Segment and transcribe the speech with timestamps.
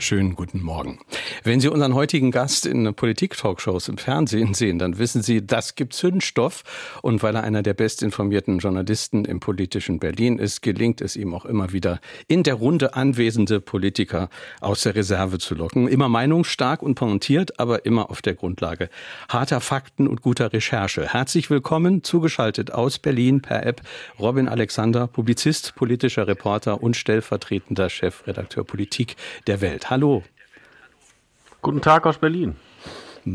[0.00, 1.00] Schönen guten Morgen.
[1.42, 5.92] Wenn Sie unseren heutigen Gast in Politik-Talkshows im Fernsehen sehen, dann wissen Sie, das gibt
[5.92, 6.62] Zündstoff.
[7.02, 11.44] Und weil er einer der bestinformierten Journalisten im politischen Berlin ist, gelingt es ihm auch
[11.44, 14.28] immer wieder, in der Runde anwesende Politiker
[14.60, 15.88] aus der Reserve zu locken.
[15.88, 18.90] Immer meinungsstark und pointiert, aber immer auf der Grundlage
[19.28, 21.12] harter Fakten und guter Recherche.
[21.12, 23.82] Herzlich willkommen, zugeschaltet aus Berlin per App,
[24.18, 29.16] Robin Alexander, Publizist, politischer Reporter und stellvertretender Chefredakteur Politik
[29.48, 29.87] der Welt.
[29.90, 30.22] Hallo.
[31.62, 32.56] Guten Tag aus Berlin.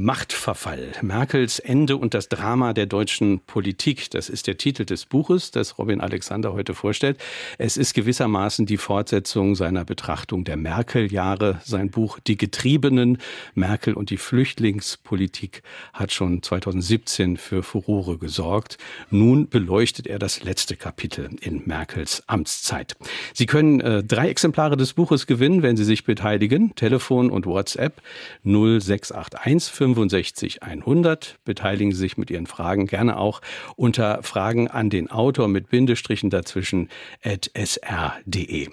[0.02, 0.94] Machtverfall.
[1.02, 4.10] Merkels Ende und das Drama der deutschen Politik.
[4.10, 7.18] Das ist der Titel des Buches, das Robin Alexander heute vorstellt.
[7.58, 11.62] Es ist gewissermaßen die Fortsetzung seiner Betrachtung der Merkel-Jahre.
[11.64, 13.20] Sein Buch Die Getriebenen,
[13.54, 15.62] Merkel und die Flüchtlingspolitik
[15.94, 18.78] hat schon 2017 für Furore gesorgt.
[19.10, 22.96] Nun beleuchtet er das letzte Kapitel in Merkels Amtszeit.
[23.34, 26.74] Sie können äh, drei Exemplare des Buches gewinnen, wenn Sie sich beteiligen.
[26.76, 28.02] Telefon und WhatsApp
[28.44, 31.40] 0681 65 100.
[31.44, 33.42] Beteiligen Sie sich mit Ihren Fragen gerne auch
[33.76, 36.88] unter Fragen an den Autor mit Bindestrichen dazwischen
[37.22, 38.70] at sr.de.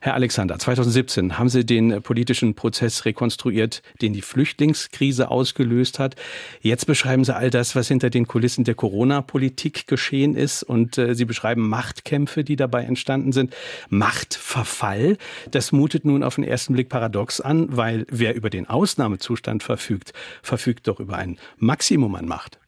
[0.00, 6.14] Herr Alexander, 2017 haben Sie den politischen Prozess rekonstruiert, den die Flüchtlingskrise ausgelöst hat.
[6.60, 11.16] Jetzt beschreiben Sie all das, was hinter den Kulissen der Corona-Politik geschehen ist und äh,
[11.16, 13.52] Sie beschreiben Machtkämpfe, die dabei entstanden sind.
[13.88, 15.16] Machtverfall,
[15.50, 20.12] das mutet nun auf den ersten Blick paradox an, weil wer über den Ausnahmezustand verfügt,
[20.52, 22.58] verfügt doch über ein Maximum an Macht.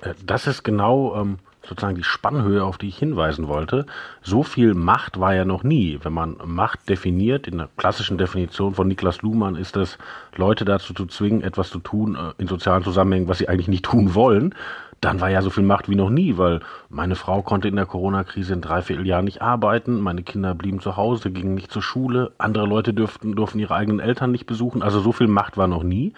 [0.00, 3.84] Äh, das ist genau ähm, sozusagen die Spannhöhe, auf die ich hinweisen wollte.
[4.22, 5.98] So viel Macht war ja noch nie.
[6.02, 9.98] Wenn man Macht definiert, in der klassischen Definition von Niklas Luhmann ist es,
[10.34, 13.84] Leute dazu zu zwingen, etwas zu tun äh, in sozialen Zusammenhängen, was sie eigentlich nicht
[13.84, 14.54] tun wollen
[15.02, 17.86] dann war ja so viel Macht wie noch nie, weil meine Frau konnte in der
[17.86, 21.82] Corona-Krise in drei, vier Jahren nicht arbeiten, meine Kinder blieben zu Hause, gingen nicht zur
[21.82, 25.66] Schule, andere Leute dürften, durften ihre eigenen Eltern nicht besuchen, also so viel Macht war
[25.66, 26.14] noch nie.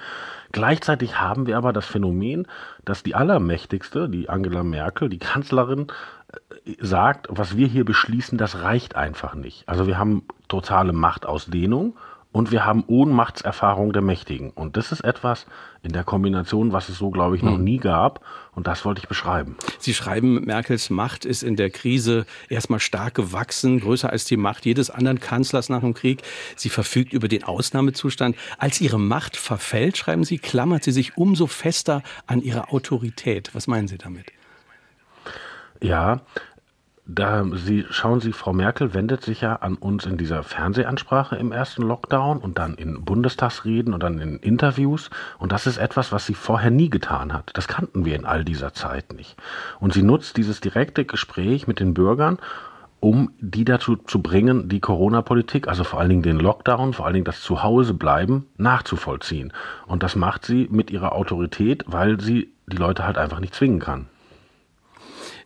[0.52, 2.46] Gleichzeitig haben wir aber das Phänomen,
[2.84, 5.86] dass die Allermächtigste, die Angela Merkel, die Kanzlerin,
[6.66, 9.66] äh, sagt, was wir hier beschließen, das reicht einfach nicht.
[9.66, 11.96] Also wir haben totale Machtausdehnung
[12.34, 14.50] und wir haben Ohnmachtserfahrung der Mächtigen.
[14.50, 15.46] Und das ist etwas
[15.84, 17.62] in der Kombination, was es so, glaube ich, noch hm.
[17.62, 18.24] nie gab.
[18.56, 19.56] Und das wollte ich beschreiben.
[19.78, 24.66] Sie schreiben, Merkels Macht ist in der Krise erstmal stark gewachsen, größer als die Macht
[24.66, 26.22] jedes anderen Kanzlers nach dem Krieg.
[26.56, 28.34] Sie verfügt über den Ausnahmezustand.
[28.58, 33.50] Als ihre Macht verfällt, schreiben Sie, klammert sie sich umso fester an ihre Autorität.
[33.54, 34.26] Was meinen Sie damit?
[35.80, 36.22] Ja,
[37.06, 41.52] da Sie, schauen Sie, Frau Merkel wendet sich ja an uns in dieser Fernsehansprache im
[41.52, 45.10] ersten Lockdown und dann in Bundestagsreden und dann in Interviews.
[45.38, 47.50] Und das ist etwas, was sie vorher nie getan hat.
[47.54, 49.36] Das kannten wir in all dieser Zeit nicht.
[49.80, 52.38] Und sie nutzt dieses direkte Gespräch mit den Bürgern,
[53.00, 57.14] um die dazu zu bringen, die Corona-Politik, also vor allen Dingen den Lockdown, vor allen
[57.14, 59.52] Dingen das Zuhausebleiben, nachzuvollziehen.
[59.86, 63.78] Und das macht sie mit ihrer Autorität, weil sie die Leute halt einfach nicht zwingen
[63.78, 64.06] kann.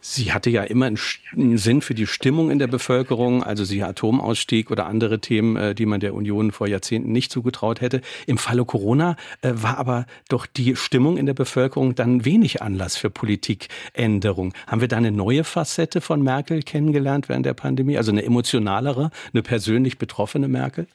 [0.00, 4.70] Sie hatte ja immer einen Sinn für die Stimmung in der Bevölkerung, also sie Atomausstieg
[4.70, 8.00] oder andere Themen, äh, die man der Union vor Jahrzehnten nicht zugetraut hätte.
[8.26, 12.97] Im Falle Corona äh, war aber doch die Stimmung in der Bevölkerung dann wenig Anlass
[12.97, 14.54] für Politikänderung.
[14.66, 17.97] Haben wir da eine neue Facette von Merkel kennengelernt während der Pandemie?
[17.97, 20.86] Also eine emotionalere, eine persönlich betroffene Merkel?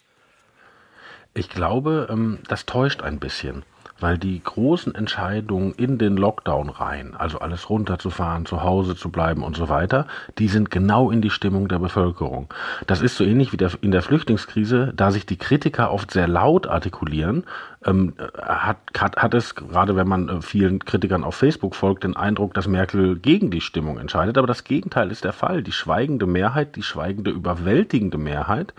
[1.34, 3.64] Ich glaube, ähm, das täuscht ein bisschen
[4.00, 9.44] weil die großen Entscheidungen in den Lockdown rein, also alles runterzufahren, zu Hause zu bleiben
[9.44, 10.08] und so weiter,
[10.40, 12.48] die sind genau in die Stimmung der Bevölkerung.
[12.88, 16.28] Das ist so ähnlich wie der, in der Flüchtlingskrise, da sich die Kritiker oft sehr
[16.28, 17.46] laut artikulieren,
[17.86, 22.16] ähm, hat, hat, hat es, gerade wenn man äh, vielen Kritikern auf Facebook folgt, den
[22.16, 24.38] Eindruck, dass Merkel gegen die Stimmung entscheidet.
[24.38, 25.64] Aber das Gegenteil ist der Fall.
[25.64, 28.74] Die schweigende Mehrheit, die schweigende, überwältigende Mehrheit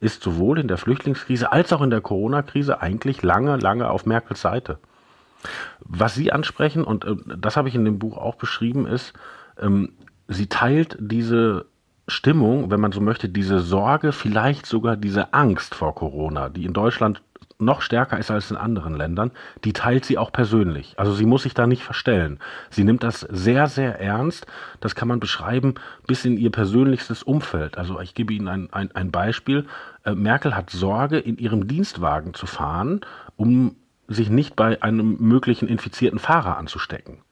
[0.00, 4.40] ist sowohl in der Flüchtlingskrise als auch in der Corona-Krise eigentlich lange, lange auf Merkels
[4.40, 4.78] Seite.
[5.80, 9.12] Was Sie ansprechen, und äh, das habe ich in dem Buch auch beschrieben, ist,
[9.60, 9.92] ähm,
[10.28, 11.66] sie teilt diese
[12.06, 16.72] Stimmung, wenn man so möchte, diese Sorge, vielleicht sogar diese Angst vor Corona, die in
[16.72, 17.22] Deutschland
[17.60, 19.32] noch stärker ist als in anderen Ländern,
[19.64, 20.94] die teilt sie auch persönlich.
[20.96, 22.38] Also sie muss sich da nicht verstellen.
[22.70, 24.46] Sie nimmt das sehr, sehr ernst.
[24.80, 25.74] Das kann man beschreiben
[26.06, 27.76] bis in ihr persönlichstes Umfeld.
[27.76, 29.66] Also ich gebe Ihnen ein, ein, ein Beispiel.
[30.04, 33.00] Äh, Merkel hat Sorge, in ihrem Dienstwagen zu fahren,
[33.36, 33.74] um
[34.06, 37.22] sich nicht bei einem möglichen infizierten Fahrer anzustecken.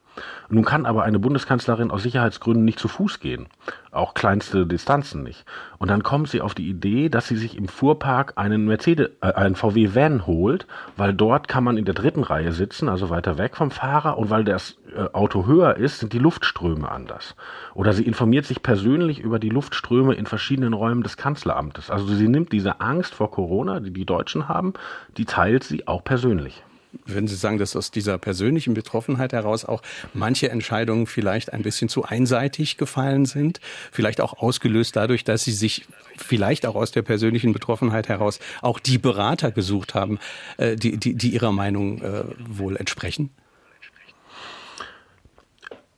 [0.48, 3.46] Nun kann aber eine Bundeskanzlerin aus Sicherheitsgründen nicht zu Fuß gehen,
[3.90, 5.44] auch kleinste Distanzen nicht.
[5.78, 9.32] Und dann kommt sie auf die Idee, dass sie sich im Fuhrpark einen Mercedes, äh,
[9.32, 10.66] einen VW Van holt,
[10.96, 14.30] weil dort kann man in der dritten Reihe sitzen, also weiter weg vom Fahrer, und
[14.30, 17.34] weil das äh, Auto höher ist, sind die Luftströme anders.
[17.74, 21.90] Oder sie informiert sich persönlich über die Luftströme in verschiedenen Räumen des Kanzleramtes.
[21.90, 24.74] Also sie nimmt diese Angst vor Corona, die die Deutschen haben,
[25.16, 26.62] die teilt sie auch persönlich.
[27.04, 29.82] Würden Sie sagen, dass aus dieser persönlichen Betroffenheit heraus auch
[30.14, 33.60] manche Entscheidungen vielleicht ein bisschen zu einseitig gefallen sind?
[33.92, 38.78] Vielleicht auch ausgelöst dadurch, dass Sie sich vielleicht auch aus der persönlichen Betroffenheit heraus auch
[38.78, 40.18] die Berater gesucht haben,
[40.56, 43.30] äh, die, die, die Ihrer Meinung äh, wohl entsprechen?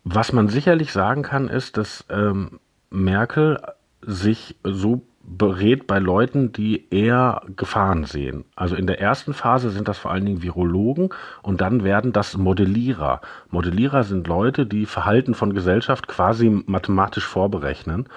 [0.04, 2.60] Was man sicherlich sagen kann, ist, dass ähm,
[2.90, 3.60] Merkel
[4.00, 8.44] sich so berät bei Leuten, die eher Gefahren sehen.
[8.56, 11.10] Also in der ersten Phase sind das vor allen Dingen Virologen
[11.42, 13.20] und dann werden das Modellierer.
[13.50, 18.08] Modellierer sind Leute, die Verhalten von Gesellschaft quasi mathematisch vorberechnen.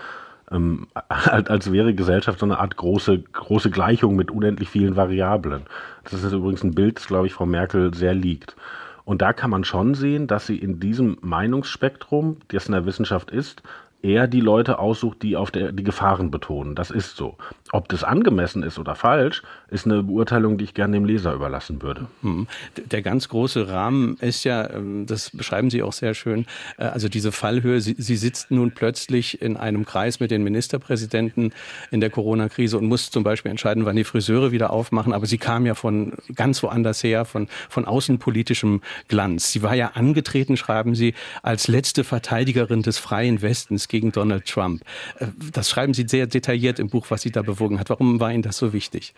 [0.49, 5.63] Ähm, als wäre Gesellschaft so eine Art große, große Gleichung mit unendlich vielen Variablen.
[6.03, 8.55] Das ist übrigens ein Bild, das, glaube ich, Frau Merkel sehr liegt.
[9.03, 13.31] Und da kann man schon sehen, dass sie in diesem Meinungsspektrum, das in der Wissenschaft
[13.31, 13.63] ist,
[14.03, 16.75] eher die Leute aussucht, die auf der, die Gefahren betonen.
[16.75, 17.37] Das ist so.
[17.71, 21.81] Ob das angemessen ist oder falsch, ist eine Beurteilung, die ich gerne dem Leser überlassen
[21.81, 22.07] würde.
[22.21, 22.47] Hm.
[22.75, 26.45] Der ganz große Rahmen ist ja, ähm, das beschreiben Sie auch sehr schön,
[26.77, 27.79] äh, also diese Fallhöhe.
[27.79, 31.53] Sie, Sie sitzt nun plötzlich in einem Kreis mit den Ministerpräsidenten
[31.91, 35.13] in der Corona-Krise und muss zum Beispiel entscheiden, wann die Friseure wieder aufmachen.
[35.13, 39.51] Aber sie kam ja von ganz woanders her, von, von außenpolitischem Glanz.
[39.51, 41.13] Sie war ja angetreten, schreiben Sie,
[41.43, 44.81] als letzte Verteidigerin des freien Westens gegen Donald Trump.
[45.19, 47.91] Äh, das schreiben Sie sehr detailliert im Buch, was Sie da bewogen hat.
[47.91, 49.13] Warum war Ihnen das so wichtig?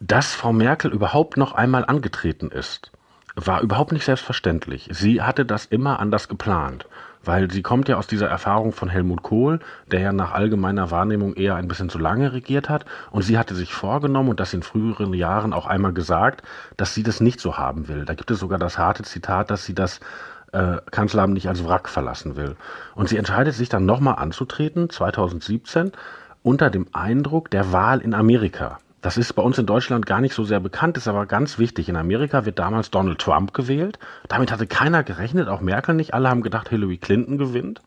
[0.00, 2.90] Dass Frau Merkel überhaupt noch einmal angetreten ist,
[3.36, 4.88] war überhaupt nicht selbstverständlich.
[4.90, 6.88] Sie hatte das immer anders geplant,
[7.24, 9.60] weil sie kommt ja aus dieser Erfahrung von Helmut Kohl,
[9.90, 12.84] der ja nach allgemeiner Wahrnehmung eher ein bisschen zu lange regiert hat.
[13.12, 16.42] Und sie hatte sich vorgenommen und das in früheren Jahren auch einmal gesagt,
[16.76, 18.04] dass sie das nicht so haben will.
[18.04, 20.00] Da gibt es sogar das harte Zitat, dass sie das
[20.52, 22.56] äh, Kanzleramt nicht als Wrack verlassen will.
[22.94, 25.92] Und sie entscheidet sich dann nochmal anzutreten, 2017,
[26.42, 28.78] unter dem Eindruck der Wahl in Amerika.
[29.00, 31.88] Das ist bei uns in Deutschland gar nicht so sehr bekannt, ist aber ganz wichtig.
[31.88, 33.98] In Amerika wird damals Donald Trump gewählt.
[34.26, 36.14] Damit hatte keiner gerechnet, auch Merkel nicht.
[36.14, 37.80] Alle haben gedacht, Hillary Clinton gewinnt.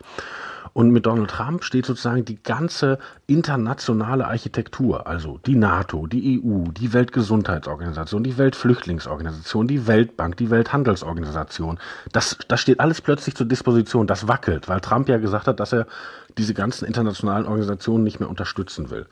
[0.74, 2.98] Und mit Donald Trump steht sozusagen die ganze
[3.28, 11.80] internationale Architektur, also die NATO, die EU, die Weltgesundheitsorganisation, die Weltflüchtlingsorganisation, die Weltbank, die Welthandelsorganisation.
[12.14, 14.08] Das, das steht alles plötzlich zur Disposition.
[14.08, 15.88] Das wackelt, weil Trump ja gesagt hat, dass er
[16.38, 19.08] diese ganzen internationalen Organisationen nicht mehr unterstützen will.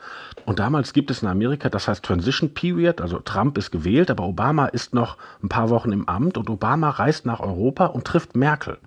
[0.45, 4.23] Und damals gibt es in Amerika, das heißt Transition Period, also Trump ist gewählt, aber
[4.23, 8.35] Obama ist noch ein paar Wochen im Amt und Obama reist nach Europa und trifft
[8.35, 8.77] Merkel.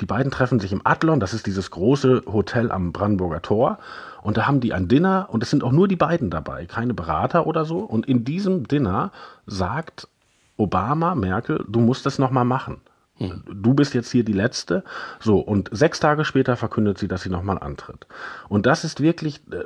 [0.00, 3.78] Die beiden treffen sich im Adlon, das ist dieses große Hotel am Brandenburger Tor.
[4.22, 6.94] Und da haben die ein Dinner und es sind auch nur die beiden dabei, keine
[6.94, 7.78] Berater oder so.
[7.78, 9.10] Und in diesem Dinner
[9.46, 10.08] sagt
[10.56, 12.80] Obama Merkel, du musst das nochmal machen.
[13.18, 14.84] Du bist jetzt hier die Letzte.
[15.18, 18.06] So, und sechs Tage später verkündet sie, dass sie nochmal antritt.
[18.48, 19.64] Und das ist wirklich, äh,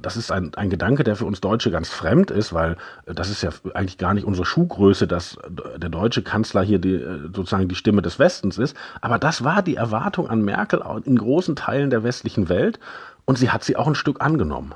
[0.00, 3.28] das ist ein, ein Gedanke, der für uns Deutsche ganz fremd ist, weil äh, das
[3.30, 7.68] ist ja eigentlich gar nicht unsere Schuhgröße, dass der deutsche Kanzler hier die, äh, sozusagen
[7.68, 8.76] die Stimme des Westens ist.
[9.00, 12.80] Aber das war die Erwartung an Merkel in großen Teilen der westlichen Welt.
[13.26, 14.74] Und sie hat sie auch ein Stück angenommen.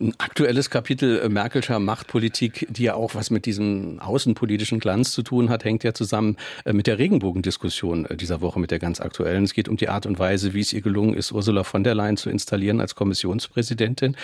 [0.00, 5.22] Ein aktuelles Kapitel äh, Merkelscher Machtpolitik, die ja auch was mit diesem außenpolitischen Glanz zu
[5.22, 9.00] tun hat, hängt ja zusammen äh, mit der Regenbogendiskussion äh, dieser Woche, mit der ganz
[9.00, 9.44] aktuellen.
[9.44, 11.94] Es geht um die Art und Weise, wie es ihr gelungen ist, Ursula von der
[11.94, 14.16] Leyen zu installieren als Kommissionspräsidentin.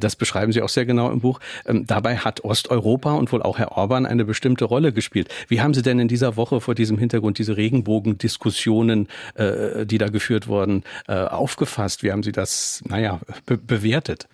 [0.00, 1.40] Das beschreiben Sie auch sehr genau im Buch.
[1.66, 5.28] Ähm, dabei hat Osteuropa und wohl auch Herr Orban eine bestimmte Rolle gespielt.
[5.48, 10.48] Wie haben Sie denn in dieser Woche vor diesem Hintergrund diese Regenbogendiskussionen, die da geführt
[10.48, 12.02] wurden, aufgefasst?
[12.02, 14.28] Wie haben Sie das, naja, be bewertet?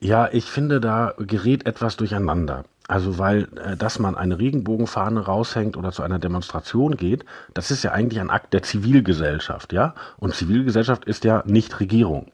[0.00, 2.64] Ja, ich finde, da gerät etwas durcheinander.
[2.88, 7.84] Also weil, äh, dass man eine Regenbogenfahne raushängt oder zu einer Demonstration geht, das ist
[7.84, 9.94] ja eigentlich ein Akt der Zivilgesellschaft, ja?
[10.16, 12.32] Und Zivilgesellschaft ist ja nicht Regierung.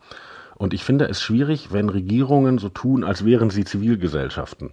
[0.55, 4.71] Und ich finde es schwierig, wenn Regierungen so tun, als wären sie Zivilgesellschaften.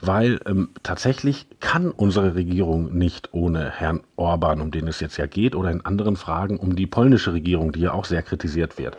[0.00, 5.26] Weil ähm, tatsächlich kann unsere Regierung nicht ohne Herrn Orban, um den es jetzt ja
[5.26, 8.96] geht, oder in anderen Fragen um die polnische Regierung, die ja auch sehr kritisiert wird.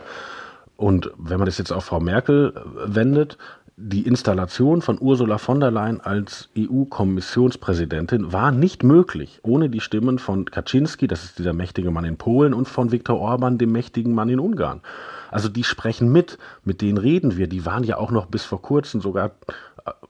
[0.77, 3.37] Und wenn man das jetzt auf Frau Merkel äh, wendet,
[3.79, 10.17] die Installation von Ursula von der Leyen als EU-Kommissionspräsidentin war nicht möglich ohne die Stimmen
[10.17, 14.13] von Kaczynski, das ist dieser mächtige Mann in Polen, und von Viktor Orban, dem mächtigen
[14.13, 14.81] Mann in Ungarn.
[15.29, 17.47] Also die sprechen mit, mit denen reden wir.
[17.47, 19.31] Die waren ja auch noch bis vor kurzem sogar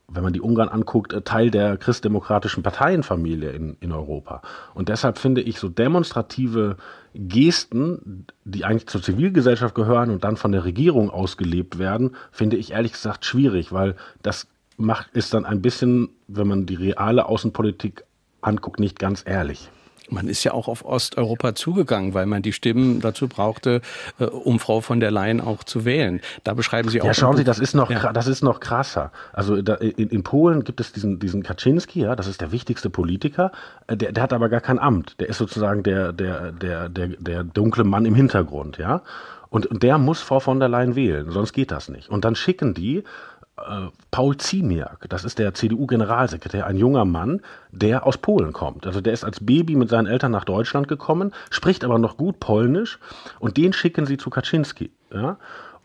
[0.10, 4.42] wenn man die Ungarn anguckt, äh, Teil der christdemokratischen Parteienfamilie in, in Europa.
[4.74, 6.78] Und deshalb finde ich so demonstrative
[7.14, 12.72] Gesten, die eigentlich zur Zivilgesellschaft gehören und dann von der Regierung ausgelebt werden, finde ich
[12.72, 14.48] ehrlich gesagt schwierig, weil das
[14.78, 18.04] macht, ist dann ein bisschen, wenn man die reale Außenpolitik
[18.42, 19.70] anguckt, nicht ganz ehrlich.
[20.10, 23.82] Man ist ja auch auf Osteuropa zugegangen, weil man die Stimmen dazu brauchte,
[24.20, 26.22] äh, um Frau von der Leyen auch zu wählen.
[26.44, 27.06] Da beschreiben Sie auch.
[27.06, 28.14] Ja, schauen Sie, das ist noch, ja.
[28.14, 29.12] das ist noch krasser.
[29.34, 32.90] Also da, in, in, Polen gibt es diesen, diesen Kaczynski, ja, das ist der wichtigste
[32.90, 33.52] Politiker.
[33.88, 35.20] Äh, der, der hat aber gar kein Amt.
[35.20, 39.02] Der ist sozusagen der, der, der, der, der dunkle Mann im Hintergrund, ja.
[39.50, 42.10] Und, und der muss Frau von der Leyen wählen, sonst geht das nicht.
[42.10, 43.04] Und dann schicken die
[44.12, 48.86] Paul Ziemiak, das ist der CDU-Generalsekretär, ein junger Mann, der aus Polen kommt.
[48.86, 52.40] Also der ist als Baby mit seinen Eltern nach Deutschland gekommen, spricht aber noch gut
[52.40, 53.00] Polnisch
[53.40, 54.92] und den schicken sie zu Kaczynski.
[55.12, 55.38] Ja?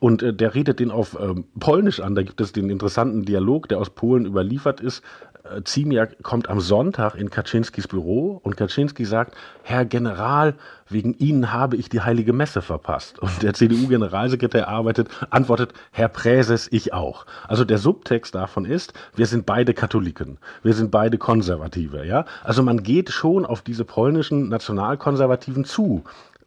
[0.02, 2.16] Und äh, der redet den auf ähm, Polnisch an.
[2.16, 5.04] Da gibt es den interessanten Dialog, der aus Polen überliefert ist.
[5.44, 10.54] Äh, Ziemiak kommt am Sonntag in Kaczynskis Büro und Kaczynski sagt, Herr General,
[10.88, 13.20] wegen Ihnen habe ich die heilige Messe verpasst.
[13.20, 17.24] Und der CDU-Generalsekretär arbeitet, antwortet, Herr Präses, ich auch.
[17.46, 22.24] Also der Subtext davon ist, wir sind beide Katholiken, wir sind beide Konservative, ja.
[22.42, 26.02] Also man geht schon auf diese polnischen Nationalkonservativen zu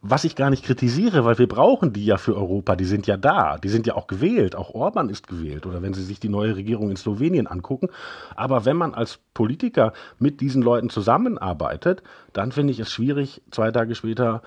[0.08, 3.16] was ich gar nicht kritisiere, weil wir brauchen die ja für Europa, die sind ja
[3.16, 6.28] da, die sind ja auch gewählt, auch Orban ist gewählt oder wenn Sie sich die
[6.28, 7.88] neue Regierung in Slowenien angucken.
[8.34, 13.70] Aber wenn man als Politiker mit diesen Leuten zusammenarbeitet, dann finde ich es schwierig, zwei
[13.70, 14.42] Tage später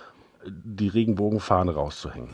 [0.45, 2.29] die Regenbogenfahne rauszuhängen.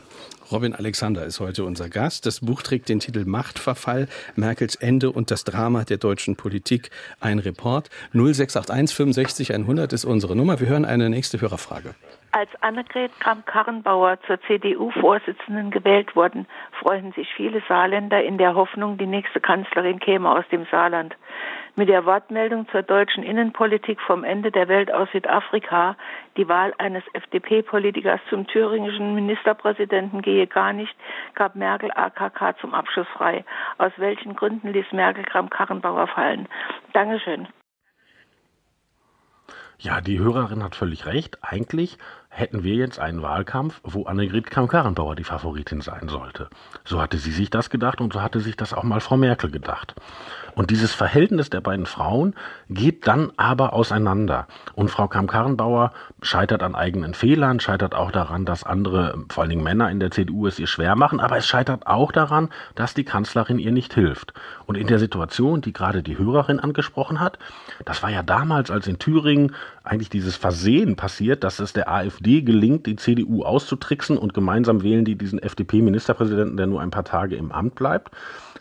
[0.52, 2.24] Robin Alexander ist heute unser Gast.
[2.24, 4.06] Das Buch trägt den Titel Machtverfall,
[4.36, 6.90] Merkels Ende und das Drama der deutschen Politik.
[7.18, 7.90] Ein Report.
[8.12, 10.60] 0681 65 100 ist unsere Nummer.
[10.60, 11.94] Wir hören eine nächste Hörerfrage.
[12.36, 16.46] Als Annegret Kramp-Karrenbauer zur CDU-Vorsitzenden gewählt wurden,
[16.82, 21.16] freuen sich viele Saarländer in der Hoffnung, die nächste Kanzlerin käme aus dem Saarland.
[21.76, 25.96] Mit der Wortmeldung zur deutschen Innenpolitik vom Ende der Welt aus Südafrika,
[26.36, 30.94] die Wahl eines FDP-Politikers zum thüringischen Ministerpräsidenten gehe gar nicht,
[31.36, 33.46] gab Merkel AKK zum Abschluss frei.
[33.78, 36.48] Aus welchen Gründen ließ Merkel Kramp-Karrenbauer fallen?
[36.92, 37.48] Dankeschön.
[39.78, 41.38] Ja, die Hörerin hat völlig recht.
[41.42, 41.98] Eigentlich
[42.36, 46.50] hätten wir jetzt einen Wahlkampf, wo Annegret Kramp-Karrenbauer die Favoritin sein sollte.
[46.84, 49.50] So hatte sie sich das gedacht und so hatte sich das auch mal Frau Merkel
[49.50, 49.94] gedacht.
[50.54, 52.34] Und dieses Verhältnis der beiden Frauen
[52.68, 54.46] geht dann aber auseinander.
[54.74, 59.64] Und Frau Kramp-Karrenbauer scheitert an eigenen Fehlern, scheitert auch daran, dass andere, vor allen Dingen
[59.64, 63.04] Männer in der CDU es ihr schwer machen, aber es scheitert auch daran, dass die
[63.04, 64.34] Kanzlerin ihr nicht hilft.
[64.66, 67.38] Und in der Situation, die gerade die Hörerin angesprochen hat,
[67.84, 72.25] das war ja damals, als in Thüringen eigentlich dieses Versehen passiert, dass es der AfD
[72.26, 77.36] gelingt, die CDU auszutricksen und gemeinsam wählen die diesen FDP-Ministerpräsidenten, der nur ein paar Tage
[77.36, 78.10] im Amt bleibt.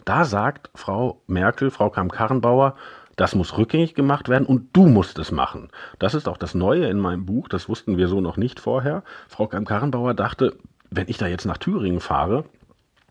[0.06, 2.76] Da sagt Frau Merkel, Frau Kamm-Karrenbauer,
[3.16, 5.70] das muss rückgängig gemacht werden und du musst es machen.
[6.00, 9.04] Das ist auch das Neue in meinem Buch, das wussten wir so noch nicht vorher.
[9.28, 10.56] Frau Kamm-Karrenbauer dachte,
[10.92, 12.46] wenn ich da jetzt nach Thüringen fahre,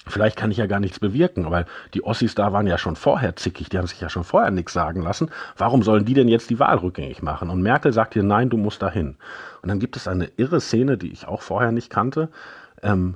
[0.06, 3.37] Vielleicht kann ich ja gar nichts bewirken, weil die Ossis da waren ja schon vorher
[3.37, 5.30] zickig, die haben sich ja schon vorher nichts sagen lassen.
[5.56, 7.49] Warum sollen die denn jetzt die Wahl rückgängig machen?
[7.49, 9.16] Und Merkel sagt ihr, nein, du musst dahin.
[9.64, 12.28] Und dann gibt es eine irre Szene, die ich auch vorher nicht kannte.
[12.83, 13.14] Ähm,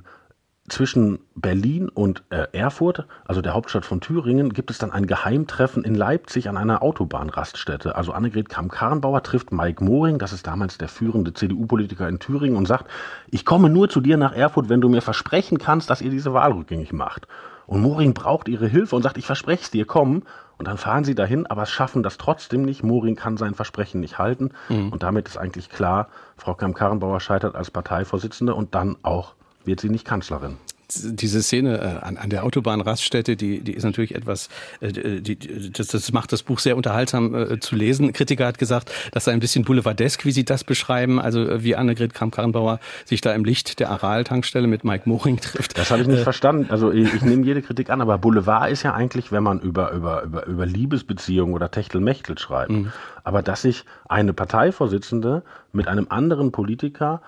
[0.67, 5.83] zwischen Berlin und äh, Erfurt, also der Hauptstadt von Thüringen, gibt es dann ein Geheimtreffen
[5.83, 7.95] in Leipzig an einer Autobahnraststätte.
[7.95, 12.67] Also Annegret Kramp-Karrenbauer trifft Mike Moring, das ist damals der führende CDU-Politiker in Thüringen, und
[12.67, 12.89] sagt,
[13.29, 16.33] ich komme nur zu dir nach Erfurt, wenn du mir versprechen kannst, dass ihr diese
[16.33, 17.27] Wahl rückgängig macht.
[17.67, 20.23] Und Moring braucht ihre Hilfe und sagt, ich verspreche es dir, komm.
[20.59, 22.83] Und dann fahren sie dahin, aber schaffen das trotzdem nicht.
[22.83, 24.51] Moring kann sein Versprechen nicht halten.
[24.67, 24.89] Mhm.
[24.89, 29.89] Und damit ist eigentlich klar, Frau Kramp-Karrenbauer scheitert als Parteivorsitzende und dann auch wird sie
[29.89, 30.57] nicht Kanzlerin
[30.95, 34.49] diese Szene äh, an, an der Autobahnraststätte, die, die ist natürlich etwas,
[34.81, 35.37] äh, die,
[35.71, 38.07] das, das macht das Buch sehr unterhaltsam äh, zu lesen.
[38.07, 41.63] Ein Kritiker hat gesagt, das sei ein bisschen boulevardesk, wie Sie das beschreiben, also äh,
[41.63, 45.77] wie Annegret Kramp-Karrenbauer sich da im Licht der Aral-Tankstelle mit Mike Moring trifft.
[45.77, 46.67] Das habe ich nicht äh, verstanden.
[46.69, 49.91] Also ich, ich nehme jede Kritik an, aber Boulevard ist ja eigentlich, wenn man über,
[49.91, 52.71] über, über, über Liebesbeziehungen oder Techtelmechtel schreibt.
[52.71, 52.91] Mhm.
[53.23, 57.21] Aber dass sich eine Parteivorsitzende mit einem anderen Politiker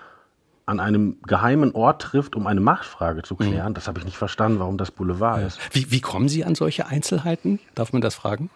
[0.71, 3.69] an einem geheimen Ort trifft, um eine Machtfrage zu klären.
[3.69, 3.73] Mhm.
[3.75, 5.47] Das habe ich nicht verstanden, warum das Boulevard ja.
[5.47, 5.59] ist.
[5.71, 7.59] Wie, wie kommen Sie an solche Einzelheiten?
[7.75, 8.49] Darf man das fragen?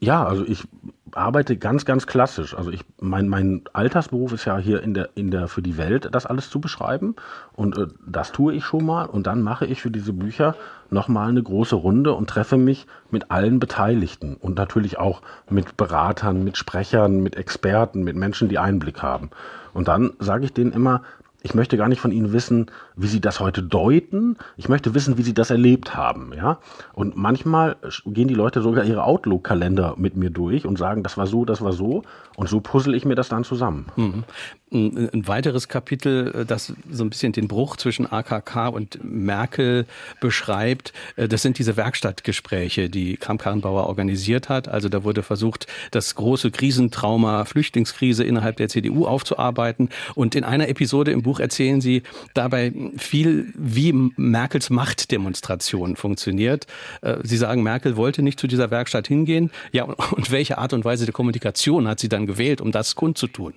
[0.00, 0.64] Ja, also ich
[1.12, 2.54] arbeite ganz, ganz klassisch.
[2.54, 6.08] Also ich, mein, mein Altersberuf ist ja hier in der, in der, für die Welt,
[6.12, 7.16] das alles zu beschreiben.
[7.52, 9.06] Und äh, das tue ich schon mal.
[9.06, 10.54] Und dann mache ich für diese Bücher
[10.90, 14.36] nochmal eine große Runde und treffe mich mit allen Beteiligten.
[14.36, 19.30] Und natürlich auch mit Beratern, mit Sprechern, mit Experten, mit Menschen, die Einblick haben.
[19.74, 21.02] Und dann sage ich denen immer,
[21.42, 22.66] ich möchte gar nicht von Ihnen wissen,
[22.98, 24.36] wie sie das heute deuten.
[24.56, 26.58] Ich möchte wissen, wie sie das erlebt haben, ja.
[26.92, 27.76] Und manchmal
[28.06, 31.60] gehen die Leute sogar ihre Outlook-Kalender mit mir durch und sagen, das war so, das
[31.62, 32.02] war so.
[32.36, 33.86] Und so puzzle ich mir das dann zusammen.
[33.96, 34.24] Mhm.
[34.70, 39.86] Ein weiteres Kapitel, äh, das so ein bisschen den Bruch zwischen AKK und Merkel
[40.20, 44.68] beschreibt, äh, das sind diese Werkstattgespräche, die Kramp-Karrenbauer organisiert hat.
[44.68, 49.88] Also da wurde versucht, das große Krisentrauma, Flüchtlingskrise innerhalb der CDU aufzuarbeiten.
[50.14, 52.02] Und in einer Episode im Buch erzählen Sie
[52.34, 56.66] dabei viel, wie Merkels Machtdemonstration funktioniert.
[57.02, 59.50] Äh, sie sagen, Merkel wollte nicht zu dieser Werkstatt hingehen.
[59.72, 63.54] Ja, und welche Art und Weise der Kommunikation hat sie dann gewählt, um das kundzutun?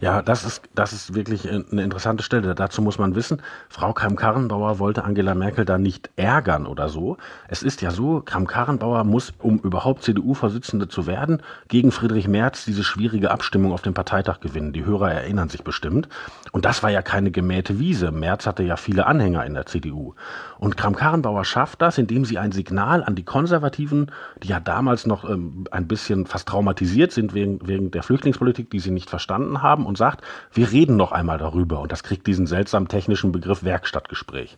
[0.00, 2.54] Ja, das ist, das ist wirklich eine interessante Stelle.
[2.54, 7.16] Dazu muss man wissen, Frau Kram-Karrenbauer wollte Angela Merkel da nicht ärgern oder so.
[7.48, 12.84] Es ist ja so, Kram-Karrenbauer muss, um überhaupt CDU-Vorsitzende zu werden, gegen Friedrich Merz diese
[12.84, 14.72] schwierige Abstimmung auf dem Parteitag gewinnen.
[14.72, 16.08] Die Hörer erinnern sich bestimmt.
[16.52, 18.10] Und das war ja keine gemähte Wiese.
[18.10, 20.14] Merz hatte ja viele Anhänger in der CDU.
[20.62, 24.12] Und Kram-Karrenbauer schafft das, indem sie ein Signal an die Konservativen,
[24.44, 28.78] die ja damals noch ähm, ein bisschen fast traumatisiert sind wegen, wegen der Flüchtlingspolitik, die
[28.78, 31.80] sie nicht verstanden haben, und sagt, wir reden noch einmal darüber.
[31.80, 34.56] Und das kriegt diesen seltsamen technischen Begriff Werkstattgespräch.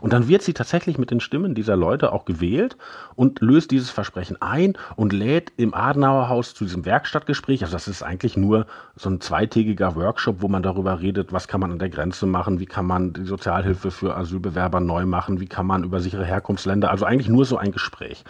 [0.00, 2.78] Und dann wird sie tatsächlich mit den Stimmen dieser Leute auch gewählt
[3.14, 7.60] und löst dieses Versprechen ein und lädt im Adenauer Haus zu diesem Werkstattgespräch.
[7.60, 8.64] Also das ist eigentlich nur
[8.96, 12.58] so ein zweitägiger Workshop, wo man darüber redet, was kann man an der Grenze machen,
[12.58, 16.90] wie kann man die Sozialhilfe für Asylbewerber neu machen, wie kann man über sichere Herkunftsländer,
[16.90, 18.24] also eigentlich nur so ein Gespräch.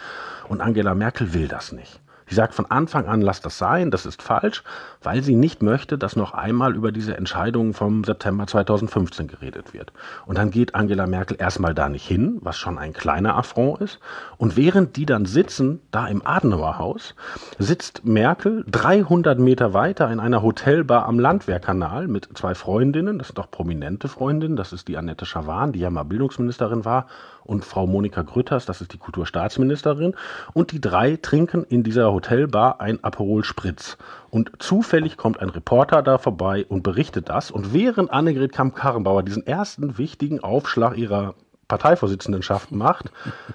[0.48, 2.00] Und Angela Merkel will das nicht.
[2.26, 4.64] Sie sagt von Anfang an, lass das sein, das ist falsch,
[5.04, 9.92] weil sie nicht möchte, dass noch einmal über diese Entscheidungen vom September 2015 geredet wird.
[10.26, 14.00] Und dann geht Angela Merkel erstmal da nicht hin, was schon ein kleiner Affront ist.
[14.36, 17.14] Und während die dann sitzen, da im Adenauer Haus,
[17.58, 23.38] sitzt Merkel 300 Meter weiter in einer Hotelbar am Landwehrkanal mit zwei Freundinnen, das sind
[23.38, 27.06] auch prominente Freundinnen, das ist die Annette Schawan, die ja mal Bildungsministerin war,
[27.44, 30.14] und Frau Monika Grütters, das ist die Kulturstaatsministerin.
[30.52, 33.96] Und die drei trinken in dieser Hotelbar ein Aperol Spritz.
[34.34, 37.50] Und zufällig kommt ein Reporter da vorbei und berichtet das.
[37.50, 41.34] Und während Annegret Kamp-Karrenbauer diesen ersten wichtigen Aufschlag ihrer
[41.72, 43.10] Parteivorsitzendenschaft macht,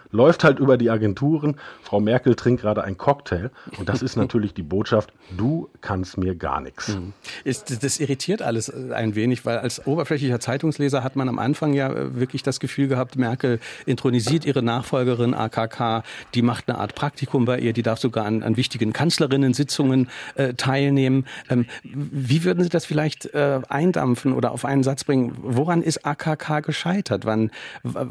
[0.09, 1.57] läuft halt über die Agenturen.
[1.83, 3.51] Frau Merkel trinkt gerade einen Cocktail.
[3.77, 6.87] Und das ist natürlich die Botschaft, du kannst mir gar nichts.
[6.87, 7.13] Mhm.
[7.45, 12.41] Das irritiert alles ein wenig, weil als oberflächlicher Zeitungsleser hat man am Anfang ja wirklich
[12.41, 16.01] das Gefühl gehabt, Merkel intronisiert ihre Nachfolgerin AKK,
[16.33, 20.55] die macht eine Art Praktikum bei ihr, die darf sogar an, an wichtigen Kanzlerinnen-Sitzungen äh,
[20.55, 21.27] teilnehmen.
[21.51, 25.37] Ähm, wie würden Sie das vielleicht äh, eindampfen oder auf einen Satz bringen?
[25.39, 27.25] Woran ist AKK gescheitert?
[27.25, 27.51] Wann,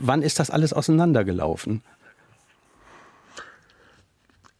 [0.01, 1.83] wann ist das alles auseinandergelaufen?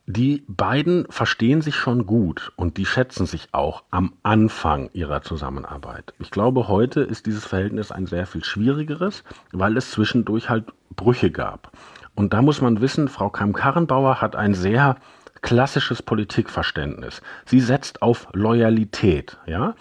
[0.09, 6.15] Die beiden verstehen sich schon gut und die schätzen sich auch am Anfang ihrer Zusammenarbeit.
[6.21, 11.33] Ich glaube, heute ist dieses Verhältnis ein sehr viel schwierigeres, weil es zwischendurch halt Brüche
[11.33, 11.73] gab.
[12.15, 14.97] Und da muss man wissen, Frau Kamm-Karrenbauer hat ein sehr
[15.43, 17.21] klassisches Politikverständnis.
[17.45, 19.75] Sie setzt auf Loyalität, ja.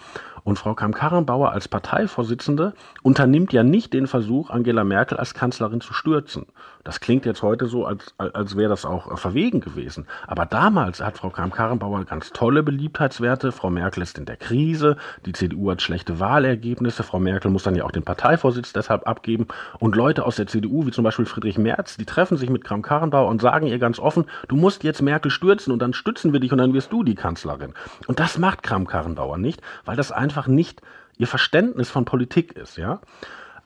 [0.46, 5.92] Und Frau Kamm-Karrenbauer als Parteivorsitzende unternimmt ja nicht den Versuch, Angela Merkel als Kanzlerin zu
[5.92, 6.46] stürzen.
[6.84, 10.06] Das klingt jetzt heute so, als, als wäre das auch verwegen gewesen.
[10.28, 13.50] Aber damals hat Frau Kamm-Karrenbauer ganz tolle Beliebtheitswerte.
[13.50, 17.74] Frau Merkel ist in der Krise, die CDU hat schlechte Wahlergebnisse, Frau Merkel muss dann
[17.74, 19.48] ja auch den Parteivorsitz deshalb abgeben.
[19.80, 23.28] Und Leute aus der CDU, wie zum Beispiel Friedrich Merz, die treffen sich mit Kamm-Karrenbauer
[23.28, 26.52] und sagen ihr ganz offen, du musst jetzt Merkel stürzen und dann stützen wir dich
[26.52, 27.74] und dann wirst du die Kanzlerin.
[28.06, 30.82] Und das macht Kamm-Karrenbauer nicht, weil das einfach nicht
[31.18, 33.00] ihr Verständnis von Politik ist, ja.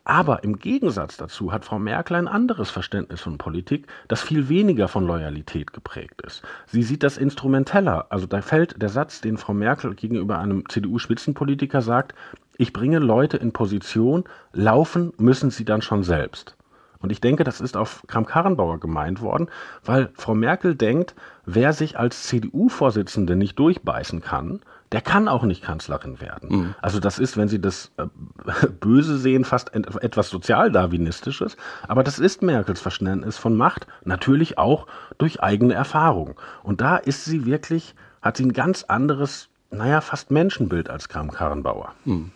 [0.05, 4.89] Aber im Gegensatz dazu hat Frau Merkel ein anderes Verständnis von Politik, das viel weniger
[4.89, 6.43] von Loyalität geprägt ist.
[6.67, 8.07] Sie sieht das instrumenteller.
[8.09, 12.15] Also da fällt der Satz, den Frau Merkel gegenüber einem CDU-Spitzenpolitiker sagt,
[12.57, 16.57] ich bringe Leute in Position, laufen müssen sie dann schon selbst.
[17.03, 19.49] Und ich denke, das ist auf Kram-Karrenbauer gemeint worden,
[19.85, 21.15] weil Frau Merkel denkt,
[21.47, 24.61] wer sich als CDU-Vorsitzende nicht durchbeißen kann,
[24.93, 26.49] der kann auch nicht Kanzlerin werden.
[26.49, 26.75] Mhm.
[26.81, 28.07] Also das ist, wenn Sie das äh,
[28.81, 31.57] böse sehen, fast etwas sozialdarwinistisches.
[31.87, 34.87] Aber das ist Merkels Verständnis von Macht, natürlich auch
[35.19, 36.41] durch eigene Erfahrung.
[36.63, 41.31] Und da ist sie wirklich, hat sie ein ganz anderes, naja, fast Menschenbild als Kram
[41.31, 41.95] Karrenbauer.
[42.05, 42.33] Mhm.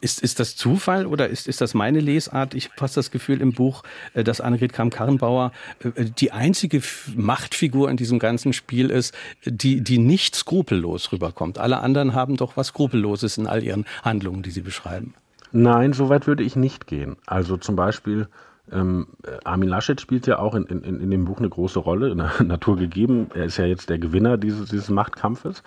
[0.00, 2.54] Ist, ist das Zufall oder ist, ist das meine Lesart?
[2.54, 3.82] Ich habe fast das Gefühl im Buch,
[4.14, 6.82] äh, dass Annegret Kramp-Karrenbauer äh, die einzige
[7.16, 11.58] Machtfigur in diesem ganzen Spiel ist, die, die nicht skrupellos rüberkommt.
[11.58, 15.14] Alle anderen haben doch was Skrupelloses in all ihren Handlungen, die sie beschreiben.
[15.52, 17.16] Nein, so weit würde ich nicht gehen.
[17.26, 18.28] Also zum Beispiel
[18.72, 19.08] ähm,
[19.44, 22.32] Armin Laschet spielt ja auch in, in, in dem Buch eine große Rolle, in der
[22.42, 23.28] Natur gegeben.
[23.34, 25.62] Er ist ja jetzt der Gewinner dieses, dieses Machtkampfes.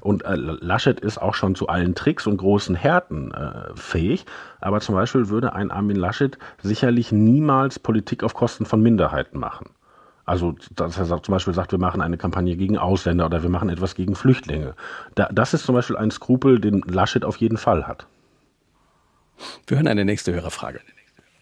[0.00, 4.26] Und äh, Laschet ist auch schon zu allen Tricks und großen Härten äh, fähig.
[4.60, 9.70] Aber zum Beispiel würde ein Armin Laschet sicherlich niemals Politik auf Kosten von Minderheiten machen.
[10.24, 13.68] Also, dass er zum Beispiel sagt, wir machen eine Kampagne gegen Ausländer oder wir machen
[13.70, 14.74] etwas gegen Flüchtlinge.
[15.14, 18.06] Da, das ist zum Beispiel ein Skrupel, den Laschet auf jeden Fall hat.
[19.66, 20.80] Wir hören eine nächste Hörerfrage.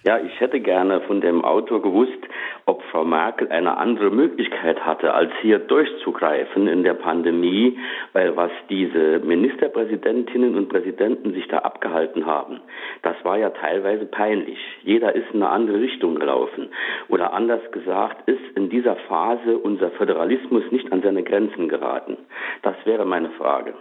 [0.02, 2.18] Ja, ich hätte gerne von dem Autor gewusst,
[2.64, 7.78] ob Frau Merkel eine andere Möglichkeit hatte, als hier durchzugreifen in der Pandemie,
[8.14, 12.60] weil was diese Ministerpräsidentinnen und Präsidenten sich da abgehalten haben,
[13.02, 14.58] das war ja teilweise peinlich.
[14.84, 16.70] Jeder ist in eine andere Richtung gelaufen.
[17.08, 22.16] Oder anders gesagt, ist in dieser Phase unser Föderalismus nicht an seine Grenzen geraten.
[22.62, 23.74] Das wäre meine Frage.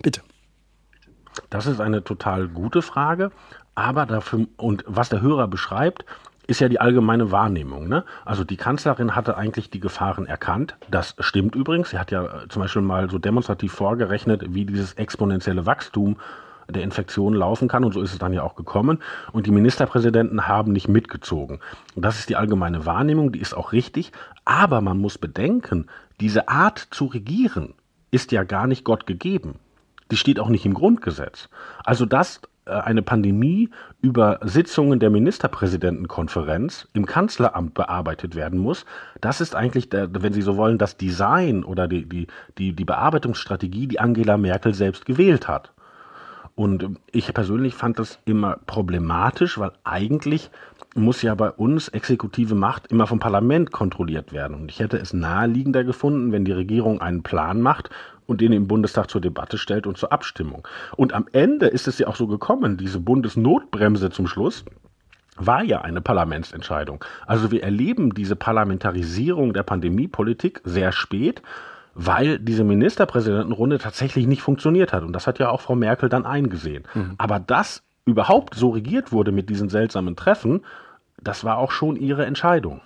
[0.00, 0.20] Bitte.
[1.48, 3.30] Das ist eine total gute Frage.
[3.80, 6.04] Aber dafür, und was der Hörer beschreibt,
[6.46, 7.88] ist ja die allgemeine Wahrnehmung.
[7.88, 8.04] Ne?
[8.26, 10.76] Also die Kanzlerin hatte eigentlich die Gefahren erkannt.
[10.90, 11.88] Das stimmt übrigens.
[11.88, 16.18] Sie hat ja äh, zum Beispiel mal so demonstrativ vorgerechnet, wie dieses exponentielle Wachstum
[16.68, 17.82] der Infektion laufen kann.
[17.82, 18.98] Und so ist es dann ja auch gekommen.
[19.32, 21.60] Und die Ministerpräsidenten haben nicht mitgezogen.
[21.96, 24.12] Das ist die allgemeine Wahrnehmung, die ist auch richtig.
[24.44, 25.86] Aber man muss bedenken,
[26.20, 27.72] diese Art zu regieren
[28.10, 29.54] ist ja gar nicht Gott gegeben.
[30.10, 31.48] Die steht auch nicht im Grundgesetz.
[31.82, 38.84] Also das eine Pandemie über Sitzungen der Ministerpräsidentenkonferenz im Kanzleramt bearbeitet werden muss.
[39.20, 42.26] Das ist eigentlich, wenn Sie so wollen, das Design oder die, die,
[42.58, 45.72] die, die Bearbeitungsstrategie, die Angela Merkel selbst gewählt hat.
[46.54, 50.50] Und ich persönlich fand das immer problematisch, weil eigentlich
[50.94, 54.56] muss ja bei uns exekutive Macht immer vom Parlament kontrolliert werden.
[54.56, 57.90] Und ich hätte es naheliegender gefunden, wenn die Regierung einen Plan macht
[58.26, 60.66] und den im Bundestag zur Debatte stellt und zur Abstimmung.
[60.96, 64.64] Und am Ende ist es ja auch so gekommen, diese Bundesnotbremse zum Schluss
[65.36, 67.04] war ja eine Parlamentsentscheidung.
[67.26, 71.42] Also wir erleben diese Parlamentarisierung der Pandemiepolitik sehr spät,
[71.94, 75.02] weil diese Ministerpräsidentenrunde tatsächlich nicht funktioniert hat.
[75.02, 76.84] Und das hat ja auch Frau Merkel dann eingesehen.
[76.94, 77.14] Mhm.
[77.18, 80.64] Aber dass überhaupt so regiert wurde mit diesen seltsamen Treffen,
[81.22, 82.80] das war auch schon ihre Entscheidung.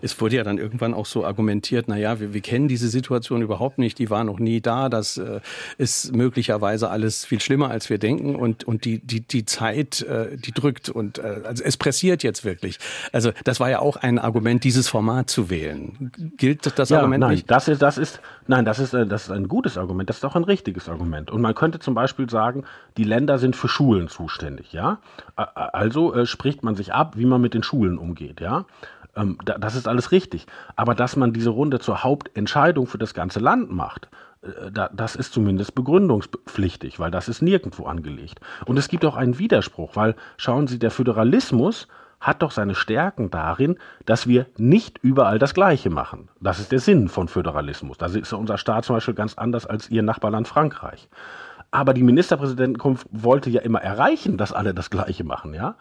[0.00, 3.42] Es wurde ja dann irgendwann auch so argumentiert, na ja, wir, wir kennen diese Situation
[3.42, 5.40] überhaupt nicht, die war noch nie da, das äh,
[5.78, 10.36] ist möglicherweise alles viel schlimmer, als wir denken und, und die, die, die Zeit, äh,
[10.36, 12.78] die drückt und äh, also es pressiert jetzt wirklich.
[13.12, 16.12] Also das war ja auch ein Argument, dieses Format zu wählen.
[16.36, 17.50] Gilt das ja, Argument nein, nicht?
[17.50, 20.24] Das ist, das ist, nein, das ist, äh, das ist ein gutes Argument, das ist
[20.24, 21.30] auch ein richtiges Argument.
[21.30, 22.64] Und man könnte zum Beispiel sagen,
[22.96, 24.98] die Länder sind für Schulen zuständig, ja.
[25.36, 28.66] Also äh, spricht man sich ab, wie man mit den Schulen umgeht, ja.
[29.16, 30.46] Ähm, da, das ist alles richtig.
[30.76, 34.08] Aber dass man diese Runde zur Hauptentscheidung für das ganze Land macht,
[34.42, 38.40] äh, da, das ist zumindest begründungspflichtig, weil das ist nirgendwo angelegt.
[38.66, 41.88] Und es gibt auch einen Widerspruch, weil schauen Sie, der Föderalismus
[42.20, 46.28] hat doch seine Stärken darin, dass wir nicht überall das Gleiche machen.
[46.40, 47.98] Das ist der Sinn von Föderalismus.
[47.98, 51.08] Da ist unser Staat zum Beispiel ganz anders als Ihr Nachbarland Frankreich.
[51.72, 55.74] Aber die Ministerpräsidentenkunft wollte ja immer erreichen, dass alle das Gleiche machen, ja.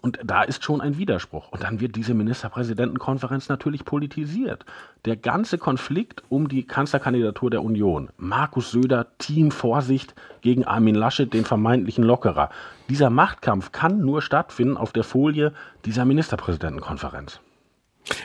[0.00, 1.50] Und da ist schon ein Widerspruch.
[1.50, 4.64] Und dann wird diese Ministerpräsidentenkonferenz natürlich politisiert.
[5.04, 8.10] Der ganze Konflikt um die Kanzlerkandidatur der Union.
[8.16, 12.50] Markus Söder, Team Vorsicht gegen Armin Laschet, den vermeintlichen Lockerer.
[12.88, 15.52] Dieser Machtkampf kann nur stattfinden auf der Folie
[15.84, 17.40] dieser Ministerpräsidentenkonferenz.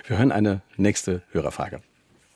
[0.07, 1.81] Wir hören eine nächste Hörerfrage.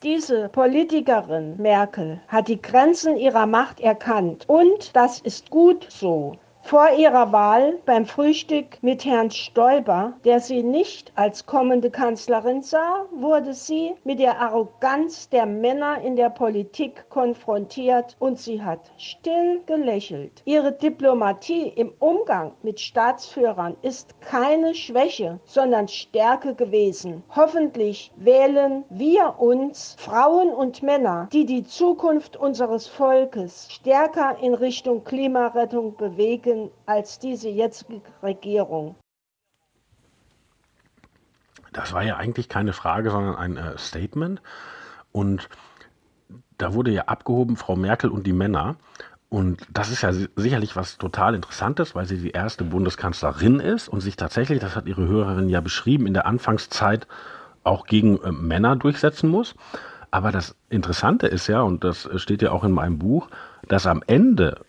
[0.04, 6.38] Diese Politikerin Merkel hat die Grenzen ihrer Macht erkannt und das ist gut so.
[6.68, 13.06] Vor ihrer Wahl beim Frühstück mit Herrn Stoiber, der sie nicht als kommende Kanzlerin sah,
[13.10, 19.62] wurde sie mit der Arroganz der Männer in der Politik konfrontiert und sie hat still
[19.64, 20.42] gelächelt.
[20.44, 27.22] Ihre Diplomatie im Umgang mit Staatsführern ist keine Schwäche, sondern Stärke gewesen.
[27.34, 35.02] Hoffentlich wählen wir uns Frauen und Männer, die die Zukunft unseres Volkes stärker in Richtung
[35.02, 38.96] Klimarettung bewegen Regeln als diese jetzige Regierung.
[41.72, 44.40] Das war ja eigentlich keine Frage, sondern ein äh, Statement.
[45.12, 45.48] Und
[46.56, 48.76] da wurde ja abgehoben, Frau Merkel und die Männer.
[49.28, 54.00] Und das ist ja sicherlich was total Interessantes, weil sie die erste Bundeskanzlerin ist und
[54.00, 57.06] sich tatsächlich, das hat ihre Hörerin ja beschrieben, in der Anfangszeit
[57.64, 59.54] auch gegen äh, Männer durchsetzen muss.
[60.10, 63.28] Aber das Interessante ist ja, und das steht ja auch in meinem Buch,
[63.68, 64.64] dass am Ende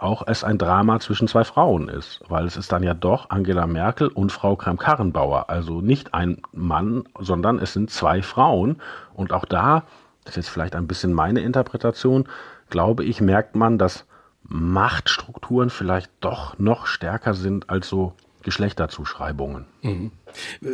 [0.00, 3.66] auch es ein Drama zwischen zwei Frauen ist, weil es ist dann ja doch Angela
[3.66, 8.80] Merkel und Frau Kramp-Karrenbauer, also nicht ein Mann, sondern es sind zwei Frauen.
[9.14, 9.84] Und auch da,
[10.24, 12.28] das ist jetzt vielleicht ein bisschen meine Interpretation,
[12.70, 14.06] glaube ich, merkt man, dass
[14.42, 19.64] Machtstrukturen vielleicht doch noch stärker sind als so Geschlechterzuschreibungen.
[19.82, 20.12] Mhm.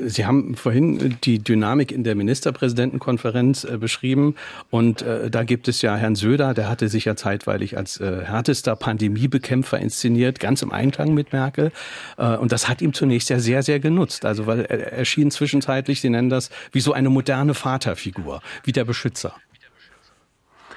[0.06, 4.35] Sie haben vorhin die Dynamik in der Ministerpräsidentenkonferenz äh, beschrieben
[4.70, 8.24] und äh, da gibt es ja Herrn Söder, der hatte sich ja zeitweilig als äh,
[8.24, 11.72] härtester Pandemiebekämpfer inszeniert, ganz im Einklang mit Merkel
[12.16, 16.00] äh, und das hat ihm zunächst ja sehr, sehr genutzt, also weil er erschien zwischenzeitlich,
[16.00, 19.35] Sie nennen das, wie so eine moderne Vaterfigur, wie der Beschützer.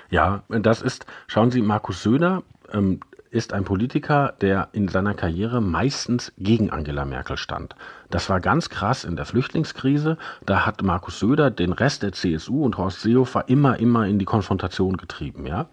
[0.10, 3.00] Ja, das ist, schauen Sie, Markus Söder, ähm,
[3.34, 7.76] ist ein Politiker, der in seiner Karriere meistens gegen Angela Merkel stand.
[8.12, 10.18] Das war ganz krass in der Flüchtlingskrise.
[10.46, 14.26] Da hat Markus Söder den Rest der CSU und Horst Seehofer immer, immer in die
[14.26, 15.66] Konfrontation getrieben, ja.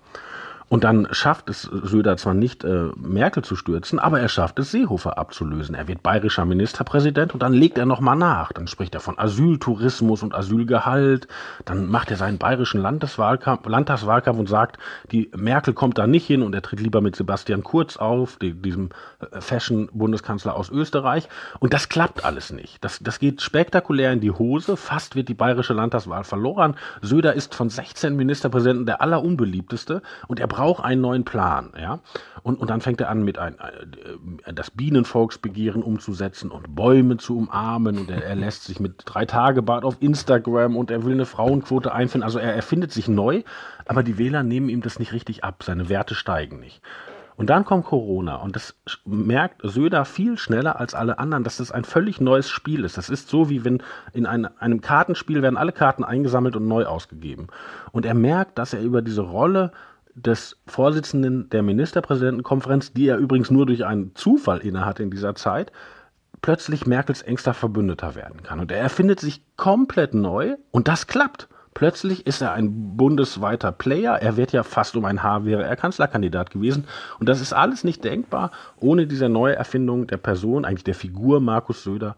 [0.71, 4.71] Und dann schafft es Söder zwar nicht, äh, Merkel zu stürzen, aber er schafft es,
[4.71, 5.75] Seehofer abzulösen.
[5.75, 8.53] Er wird bayerischer Ministerpräsident und dann legt er nochmal nach.
[8.53, 11.27] Dann spricht er von Asyltourismus und Asylgehalt.
[11.65, 14.79] Dann macht er seinen bayerischen Landtagswahlkampf, Landtagswahlkampf und sagt,
[15.11, 18.53] die Merkel kommt da nicht hin und er tritt lieber mit Sebastian Kurz auf, die,
[18.53, 21.29] diesem äh, Fashion-Bundeskanzler aus Österreich.
[21.59, 22.85] Und das klappt alles nicht.
[22.85, 24.77] Das, das geht spektakulär in die Hose.
[24.77, 26.77] Fast wird die bayerische Landtagswahl verloren.
[27.03, 32.01] Söder ist von 16 Ministerpräsidenten der allerunbeliebteste und er braucht einen neuen Plan, ja.
[32.43, 33.57] Und, und dann fängt er an, mit ein,
[34.45, 39.25] äh, das Bienenvolksbegehren umzusetzen und Bäume zu umarmen und er, er lässt sich mit drei
[39.25, 42.25] Tage Bart auf Instagram und er will eine Frauenquote einfinden.
[42.25, 43.43] Also er erfindet sich neu,
[43.87, 45.63] aber die Wähler nehmen ihm das nicht richtig ab.
[45.63, 46.83] Seine Werte steigen nicht.
[47.41, 48.75] Und dann kommt Corona und das
[49.07, 52.99] merkt Söder viel schneller als alle anderen, dass das ein völlig neues Spiel ist.
[52.99, 56.85] Das ist so, wie wenn in ein, einem Kartenspiel werden alle Karten eingesammelt und neu
[56.85, 57.47] ausgegeben.
[57.93, 59.73] Und er merkt, dass er über diese Rolle
[60.23, 65.73] des Vorsitzenden der Ministerpräsidentenkonferenz, die er übrigens nur durch einen Zufall innehat in dieser Zeit,
[66.43, 68.61] plötzlich Merkels engster Verbündeter werden kann.
[68.61, 71.49] Und er erfindet sich komplett neu und das klappt.
[71.73, 74.17] Plötzlich ist er ein bundesweiter Player.
[74.21, 76.85] Er wird ja fast um ein Haar wäre er Kanzlerkandidat gewesen.
[77.21, 81.41] Und das ist alles nicht denkbar ohne diese neue Erfindung der Person, eigentlich der Figur
[81.41, 82.17] Markus Söder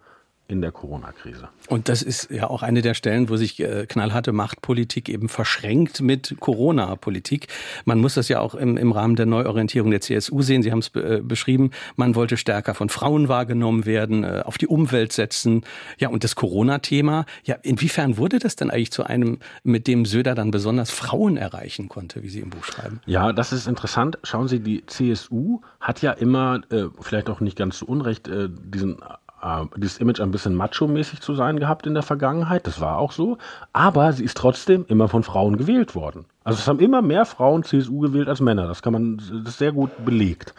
[0.48, 1.48] in der Corona-Krise.
[1.68, 6.02] Und das ist ja auch eine der Stellen, wo sich äh, knallharte Machtpolitik eben verschränkt
[6.02, 7.48] mit Corona-Politik.
[7.84, 10.62] Man muss das ja auch im, im Rahmen der Neuorientierung der CSU sehen.
[10.62, 11.70] Sie haben es be äh, beschrieben.
[11.96, 15.64] Man wollte stärker von Frauen wahrgenommen werden, äh, auf die Umwelt setzen.
[15.98, 20.34] Ja, und das Corona-Thema, ja, inwiefern wurde das denn eigentlich zu einem, mit dem Söder
[20.34, 23.00] dann besonders Frauen erreichen konnte, wie Sie im Buch schreiben?
[23.06, 24.18] Ja, das ist interessant.
[24.22, 28.48] Schauen Sie, die CSU hat ja immer, äh, vielleicht auch nicht ganz zu Unrecht, äh,
[28.50, 28.98] diesen
[29.42, 32.66] äh, dieses Image ein bisschen macho-mäßig zu sein gehabt in der Vergangenheit.
[32.66, 33.38] Das war auch so.
[33.72, 36.24] Aber sie ist trotzdem immer von Frauen gewählt worden.
[36.44, 38.66] Also es haben immer mehr Frauen CSU gewählt als Männer.
[38.66, 40.54] Das kann man, das ist sehr gut belegt.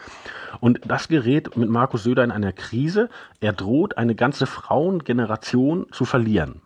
[0.60, 3.08] Und das gerät mit Markus Söder in einer Krise.
[3.40, 6.60] Er droht, eine ganze Frauengeneration zu verlieren.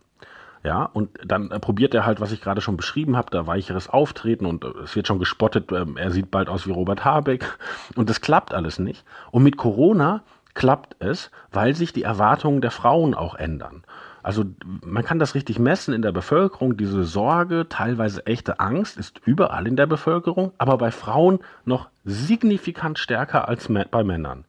[0.65, 4.45] Ja, und dann probiert er halt, was ich gerade schon beschrieben habe, da weicheres Auftreten
[4.45, 7.57] und äh, es wird schon gespottet, ähm, er sieht bald aus wie Robert Habeck
[7.95, 9.05] und das klappt alles nicht.
[9.31, 10.23] Und mit Corona
[10.59, 13.85] klappt es, weil sich die Erwartungen der Frauen auch ändern.
[14.25, 14.45] Also
[14.85, 16.77] man kann das richtig messen in der Bevölkerung.
[16.77, 22.99] Diese Sorge, teilweise echte Angst ist überall in der Bevölkerung, aber bei Frauen noch signifikant
[22.99, 24.47] stärker als bei Männern.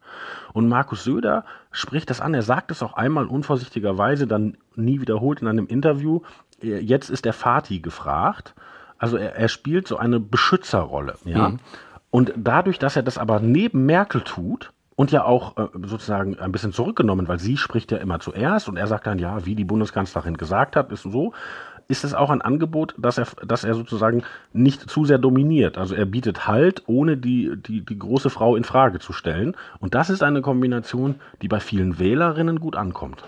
[0.52, 2.34] Und Markus Söder spricht das an.
[2.34, 6.22] Er sagt es auch einmal unvorsichtigerweise, dann nie wiederholt in einem Interview.
[6.60, 8.56] Jetzt ist der Vati gefragt.
[8.98, 11.14] Also er, er spielt so eine Beschützerrolle.
[11.24, 11.50] Ja?
[11.50, 11.60] Mhm.
[12.10, 16.52] Und dadurch, dass er das aber neben Merkel tut, und ja auch äh, sozusagen ein
[16.52, 19.64] bisschen zurückgenommen, weil sie spricht ja immer zuerst und er sagt dann, ja, wie die
[19.64, 21.32] Bundeskanzlerin gesagt hat, ist so,
[21.88, 25.78] ist es auch ein Angebot, dass er, dass er sozusagen nicht zu sehr dominiert.
[25.78, 29.56] Also er bietet Halt, ohne die, die, die große Frau in Frage zu stellen.
[29.78, 33.24] Und das ist eine Kombination, die bei vielen Wählerinnen gut ankommt.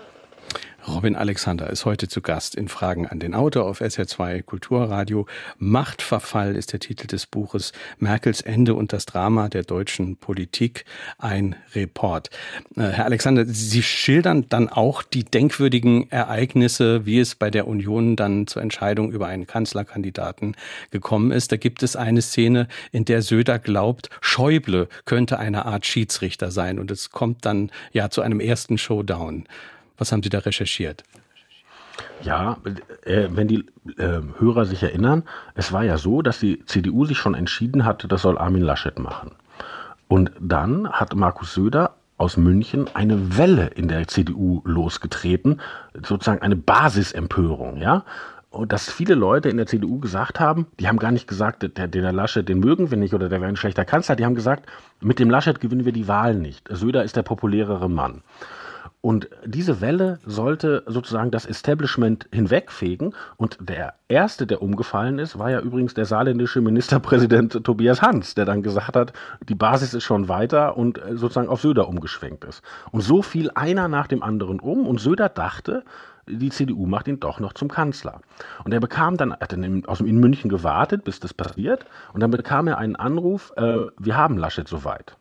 [0.87, 5.27] Robin Alexander ist heute zu Gast in Fragen an den Autor auf SR2 Kulturradio.
[5.57, 7.71] Machtverfall ist der Titel des Buches.
[7.99, 10.83] Merkels Ende und das Drama der deutschen Politik.
[11.17, 12.29] Ein Report.
[12.75, 18.17] Äh, Herr Alexander, Sie schildern dann auch die denkwürdigen Ereignisse, wie es bei der Union
[18.17, 20.55] dann zur Entscheidung über einen Kanzlerkandidaten
[20.91, 21.53] gekommen ist.
[21.53, 26.77] Da gibt es eine Szene, in der Söder glaubt, Schäuble könnte eine Art Schiedsrichter sein.
[26.77, 29.45] Und es kommt dann ja zu einem ersten Showdown.
[29.97, 31.03] Was haben Sie da recherchiert?
[32.23, 32.57] Ja,
[33.03, 33.65] äh, wenn die
[33.97, 35.23] äh, Hörer sich erinnern,
[35.55, 38.97] es war ja so, dass die CDU sich schon entschieden hatte, das soll Armin Laschet
[38.97, 39.31] machen.
[40.07, 45.59] Und dann hat Markus Söder aus München eine Welle in der CDU losgetreten,
[45.93, 48.05] sozusagen eine Basisempörung, ja.
[48.49, 51.87] Und dass viele Leute in der CDU gesagt haben, die haben gar nicht gesagt, der,
[51.87, 54.69] der Laschet, den mögen wir nicht oder der wäre ein schlechter Kanzler, die haben gesagt,
[55.01, 56.69] mit dem Laschet gewinnen wir die Wahl nicht.
[56.69, 58.21] Söder ist der populärere Mann.
[59.05, 63.13] Und diese Welle sollte sozusagen das Establishment hinwegfegen.
[63.35, 68.45] Und der erste, der umgefallen ist, war ja übrigens der saarländische Ministerpräsident Tobias Hans, der
[68.45, 69.11] dann gesagt hat,
[69.49, 72.63] die Basis ist schon weiter und äh, sozusagen auf Söder umgeschwenkt ist.
[72.91, 75.83] Und so fiel einer nach dem anderen um und Söder dachte,
[76.25, 78.21] die CDU macht ihn doch noch zum Kanzler.
[78.63, 82.21] Und er bekam dann, er hat dann aus in München gewartet, bis das passiert, und
[82.21, 85.17] dann bekam er einen Anruf, äh, wir haben Laschet soweit.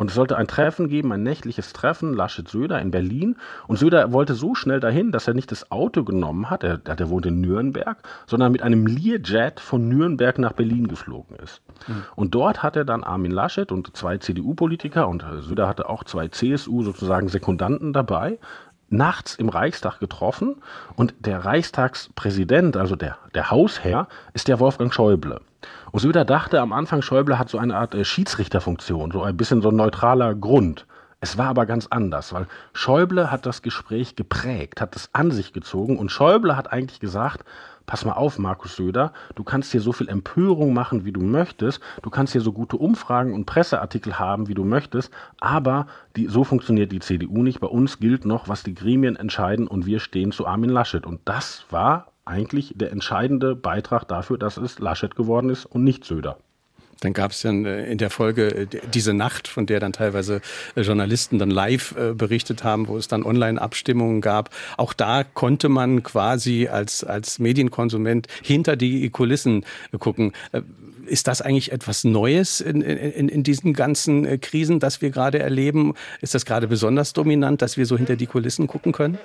[0.00, 3.36] Und es sollte ein Treffen geben, ein nächtliches Treffen, Laschet-Söder in Berlin.
[3.66, 7.10] Und Söder wollte so schnell dahin, dass er nicht das Auto genommen hat, er, der
[7.10, 11.62] wohnt in Nürnberg, sondern mit einem Learjet von Nürnberg nach Berlin geflogen ist.
[11.88, 12.04] Mhm.
[12.14, 16.28] Und dort hat er dann Armin Laschet und zwei CDU-Politiker und Söder hatte auch zwei
[16.28, 18.38] CSU sozusagen Sekundanten dabei,
[18.90, 20.56] nachts im Reichstag getroffen.
[20.96, 25.40] Und der Reichstagspräsident, also der, der Hausherr, ist der Wolfgang Schäuble.
[25.90, 29.62] Und Söder dachte am Anfang, Schäuble hat so eine Art äh, Schiedsrichterfunktion, so ein bisschen
[29.62, 30.86] so ein neutraler Grund.
[31.20, 35.52] Es war aber ganz anders, weil Schäuble hat das Gespräch geprägt, hat es an sich
[35.52, 37.44] gezogen und Schäuble hat eigentlich gesagt,
[37.88, 41.80] pass mal auf, Markus Söder, du kannst hier so viel Empörung machen, wie du möchtest,
[42.02, 46.44] du kannst hier so gute Umfragen und Presseartikel haben, wie du möchtest, aber die, so
[46.44, 47.60] funktioniert die CDU nicht.
[47.60, 51.06] Bei uns gilt noch, was die Gremien entscheiden und wir stehen zu Armin Laschet.
[51.06, 56.04] Und das war eigentlich der entscheidende Beitrag dafür, dass es Laschet geworden ist und nicht
[56.04, 56.36] Söder.
[57.00, 60.40] Dann gab es dann äh, in der Folge äh, diese Nacht, von der dann teilweise
[60.74, 64.50] äh, Journalisten dann live berichtet haben, wo es dann Online-Abstimmungen gab.
[64.76, 69.64] Auch da konnte man quasi als, als Medienkonsument hinter die Kulissen
[69.98, 70.32] gucken.
[71.06, 75.94] Ist das eigentlich etwas Neues in, in, in diesen ganzen Krisen, das wir gerade erleben?
[76.20, 79.18] Ist das gerade besonders dominant, dass wir so hinter die Kulissen gucken können?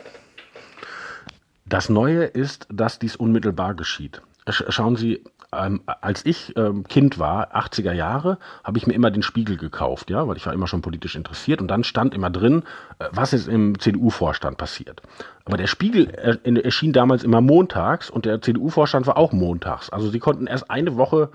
[1.65, 4.21] Das Neue ist, dass dies unmittelbar geschieht.
[4.49, 9.23] Schauen Sie, ähm, als ich ähm, Kind war, 80er Jahre, habe ich mir immer den
[9.23, 12.63] Spiegel gekauft, ja, weil ich war immer schon politisch interessiert und dann stand immer drin,
[12.99, 15.01] äh, was ist im CDU-Vorstand passiert.
[15.45, 19.89] Aber der Spiegel äh, erschien damals immer montags und der CDU-Vorstand war auch montags.
[19.89, 21.29] Also sie konnten erst eine Woche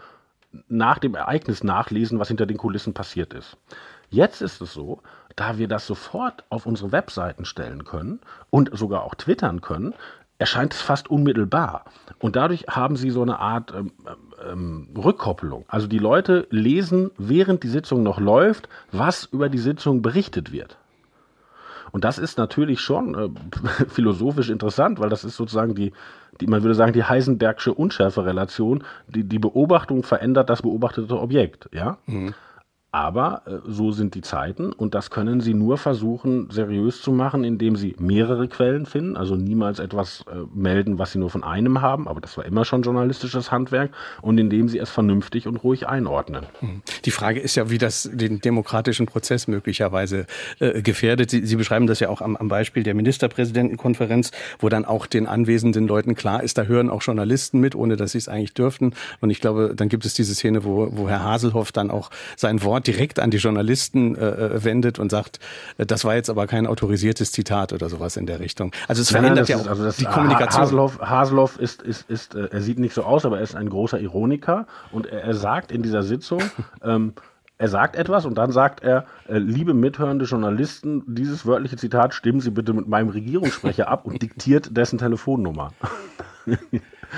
[0.68, 3.57] nach dem Ereignis nachlesen, was hinter den Kulissen passiert ist.
[4.11, 5.03] Jetzt ist es so,
[5.37, 9.94] da wir das sofort auf unsere Webseiten stellen können und sogar auch twittern können,
[10.38, 11.85] erscheint es fast unmittelbar.
[12.20, 13.92] Und dadurch haben sie so eine Art ähm,
[14.48, 15.64] ähm, Rückkopplung.
[15.68, 20.77] Also die Leute lesen, während die Sitzung noch läuft, was über die Sitzung berichtet wird.
[21.90, 23.29] Und das ist natürlich schon äh,
[23.88, 25.92] philosophisch interessant, weil das ist sozusagen die,
[26.40, 28.85] die, man würde sagen, die Heisenbergsche Unschärferelation.
[29.09, 31.98] Die, die Beobachtung verändert das beobachtete Objekt, ja.
[32.07, 32.35] Mhm.
[32.99, 37.45] Aber äh, so sind die Zeiten und das können Sie nur versuchen, seriös zu machen,
[37.45, 41.81] indem Sie mehrere Quellen finden, also niemals etwas äh, melden, was Sie nur von einem
[41.81, 45.87] haben, aber das war immer schon journalistisches Handwerk und indem Sie es vernünftig und ruhig
[45.87, 46.47] einordnen.
[46.59, 46.83] Hm.
[47.05, 50.27] Die Frage ist ja, wie das den demokratischen Prozess möglicherweise
[50.59, 51.31] äh, gefährdet.
[51.31, 55.29] Sie, Sie, beschreiben das ja auch am, am Beispiel der Ministerpräsidentenkonferenz, wo dann auch den
[55.29, 58.93] anwesenden Leuten klar ist, da hören auch Journalisten mit, ohne dass sie es eigentlich dürften.
[59.21, 62.65] Und ich glaube, dann gibt es diese Szene, wo, wo Herr Haselhoff dann auch sein
[62.65, 65.38] Wort direkt an die Journalisten äh, äh, wendet und sagt,
[65.77, 68.72] äh, das war jetzt aber kein autorisiertes Zitat oder sowas in der Richtung.
[68.88, 70.62] Also es verändert ja auch also die Kommunikation.
[70.62, 73.68] Haseloff, Haseloff ist, ist, ist, äh, er sieht nicht so aus, aber er ist ein
[73.68, 76.42] großer Ironiker und er, er sagt in dieser Sitzung,
[76.83, 77.12] ähm,
[77.59, 82.40] er sagt etwas und dann sagt er, äh, liebe mithörende Journalisten, dieses wörtliche Zitat stimmen
[82.40, 85.72] Sie bitte mit meinem Regierungssprecher ab und diktiert dessen Telefonnummer.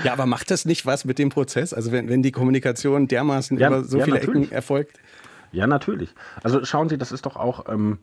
[0.03, 1.73] Ja, aber macht das nicht was mit dem Prozess?
[1.73, 4.43] Also wenn, wenn die Kommunikation dermaßen ja, über so ja, viele natürlich.
[4.43, 4.99] Ecken erfolgt?
[5.51, 6.13] Ja, natürlich.
[6.43, 7.99] Also schauen Sie, das ist doch auch, ähm,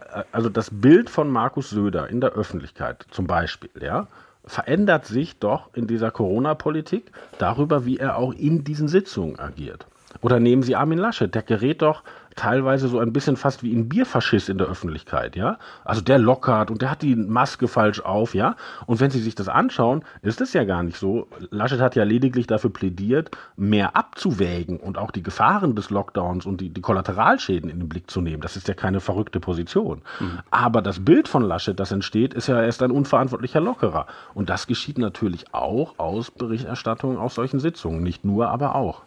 [0.00, 4.08] äh, also das Bild von Markus Söder in der Öffentlichkeit zum Beispiel, ja,
[4.44, 9.86] verändert sich doch in dieser Corona-Politik darüber, wie er auch in diesen Sitzungen agiert.
[10.20, 12.02] Oder nehmen Sie Armin Laschet, der gerät doch
[12.36, 15.58] teilweise so ein bisschen fast wie ein Bierfaschist in der Öffentlichkeit, ja.
[15.84, 18.56] Also der lockert und der hat die Maske falsch auf, ja.
[18.86, 21.28] Und wenn Sie sich das anschauen, ist es ja gar nicht so.
[21.50, 26.60] Laschet hat ja lediglich dafür plädiert, mehr abzuwägen und auch die Gefahren des Lockdowns und
[26.60, 28.42] die, die Kollateralschäden in den Blick zu nehmen.
[28.42, 30.02] Das ist ja keine verrückte Position.
[30.20, 30.40] Mhm.
[30.50, 34.06] Aber das Bild von Laschet, das entsteht, ist ja erst ein unverantwortlicher Lockerer.
[34.34, 38.02] Und das geschieht natürlich auch aus Berichterstattungen aus solchen Sitzungen.
[38.02, 39.02] Nicht nur, aber auch.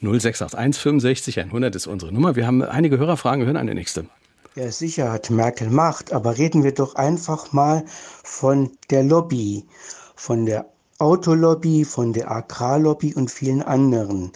[0.00, 2.36] 0681 65 100 ist unsere Nummer.
[2.36, 4.06] Wir haben einige Hörerfragen, wir hören eine nächste.
[4.56, 7.84] Ja, sicher hat Merkel Macht, aber reden wir doch einfach mal
[8.22, 9.64] von der Lobby,
[10.14, 10.66] von der
[10.98, 14.30] Autolobby, von der Agrarlobby und vielen anderen.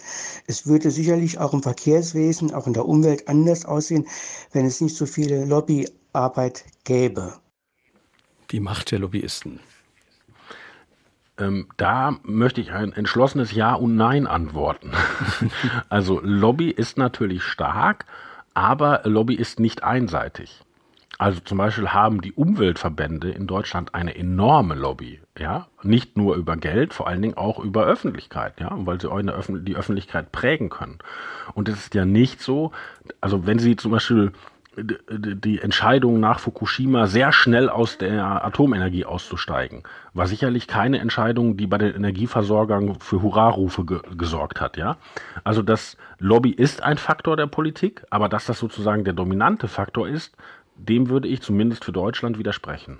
[0.45, 4.05] Es würde sicherlich auch im Verkehrswesen, auch in der Umwelt anders aussehen,
[4.51, 7.33] wenn es nicht so viele Lobbyarbeit gäbe.
[8.51, 9.61] Die Macht der Lobbyisten.
[11.39, 14.91] Ähm, da möchte ich ein entschlossenes Ja und Nein antworten.
[15.89, 18.05] also Lobby ist natürlich stark,
[18.53, 20.61] aber Lobby ist nicht einseitig.
[21.17, 26.55] Also zum Beispiel haben die Umweltverbände in Deutschland eine enorme Lobby, ja, nicht nur über
[26.55, 29.09] Geld, vor allen Dingen auch über Öffentlichkeit, ja, weil sie
[29.65, 30.99] die Öffentlichkeit prägen können.
[31.55, 32.71] Und es ist ja nicht so,
[33.19, 34.31] also wenn Sie zum Beispiel
[34.83, 41.67] die Entscheidung nach Fukushima sehr schnell aus der Atomenergie auszusteigen, war sicherlich keine Entscheidung, die
[41.67, 44.97] bei den Energieversorgern für Hurrarufe ge gesorgt hat, ja.
[45.43, 50.07] Also das Lobby ist ein Faktor der Politik, aber dass das sozusagen der dominante Faktor
[50.07, 50.35] ist,
[50.75, 52.99] dem würde ich zumindest für Deutschland widersprechen.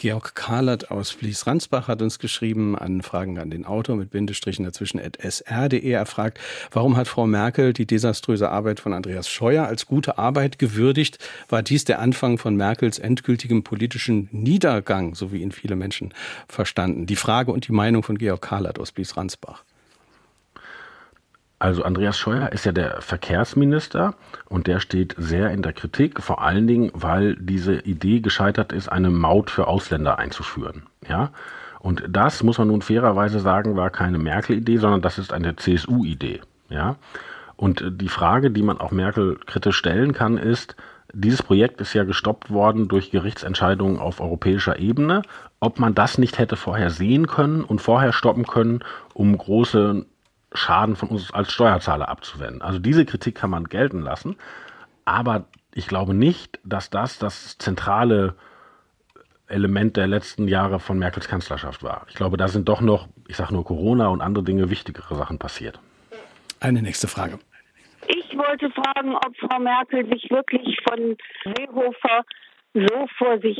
[0.00, 4.98] Georg Kahlert aus Vlies-Ransbach hat uns geschrieben an Fragen an den Autor mit Bindestrichen dazwischen
[4.98, 5.86] at sr.de.
[5.86, 6.40] Er fragt,
[6.70, 11.18] warum hat Frau Merkel die desaströse Arbeit von Andreas Scheuer als gute Arbeit gewürdigt?
[11.50, 16.14] War dies der Anfang von Merkels endgültigem politischen Niedergang, so wie ihn viele Menschen
[16.48, 17.04] verstanden?
[17.04, 19.64] Die Frage und die Meinung von Georg Kahlert aus Vlies-Ransbach.
[21.60, 24.14] Also Andreas Scheuer ist ja der Verkehrsminister
[24.48, 28.90] und der steht sehr in der Kritik, vor allen Dingen, weil diese Idee gescheitert ist,
[28.90, 30.84] eine Maut für Ausländer einzuführen.
[31.06, 31.32] Ja?
[31.78, 36.40] Und das, muss man nun fairerweise sagen, war keine Merkel-Idee, sondern das ist eine CSU-Idee.
[36.70, 36.96] Ja?
[37.56, 40.76] Und die Frage, die man auch Merkel kritisch stellen kann, ist,
[41.12, 45.20] dieses Projekt ist ja gestoppt worden durch Gerichtsentscheidungen auf europäischer Ebene.
[45.58, 48.82] Ob man das nicht hätte vorher sehen können und vorher stoppen können,
[49.12, 50.06] um große
[50.52, 52.62] Schaden von uns als Steuerzahler abzuwenden.
[52.62, 54.36] Also diese Kritik kann man gelten lassen,
[55.04, 55.44] aber
[55.74, 58.34] ich glaube nicht, dass das das zentrale
[59.46, 62.06] Element der letzten Jahre von Merkels Kanzlerschaft war.
[62.08, 65.38] Ich glaube, da sind doch noch, ich sage nur Corona und andere Dinge, wichtigere Sachen
[65.38, 65.80] passiert.
[66.60, 67.38] Eine nächste Frage.
[68.06, 72.24] Ich wollte fragen, ob Frau Merkel sich wirklich von Seehofer
[72.74, 73.58] so vor sich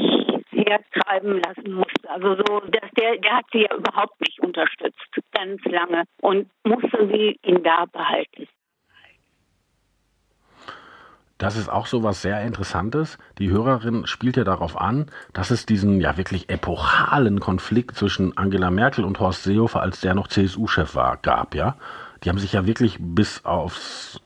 [0.50, 2.08] hertreiben lassen musste.
[2.08, 4.98] Also so, dass der, der hat sie ja überhaupt nicht unterstützt,
[5.32, 8.48] ganz lange und musste sie ihn da behalten.
[11.40, 13.16] Das ist auch so was sehr Interessantes.
[13.38, 18.70] Die Hörerin spielt ja darauf an, dass es diesen ja wirklich epochalen Konflikt zwischen Angela
[18.70, 21.76] Merkel und Horst Seehofer, als der noch CSU-Chef war, gab, ja.
[22.22, 24.20] Die haben sich ja wirklich bis aufs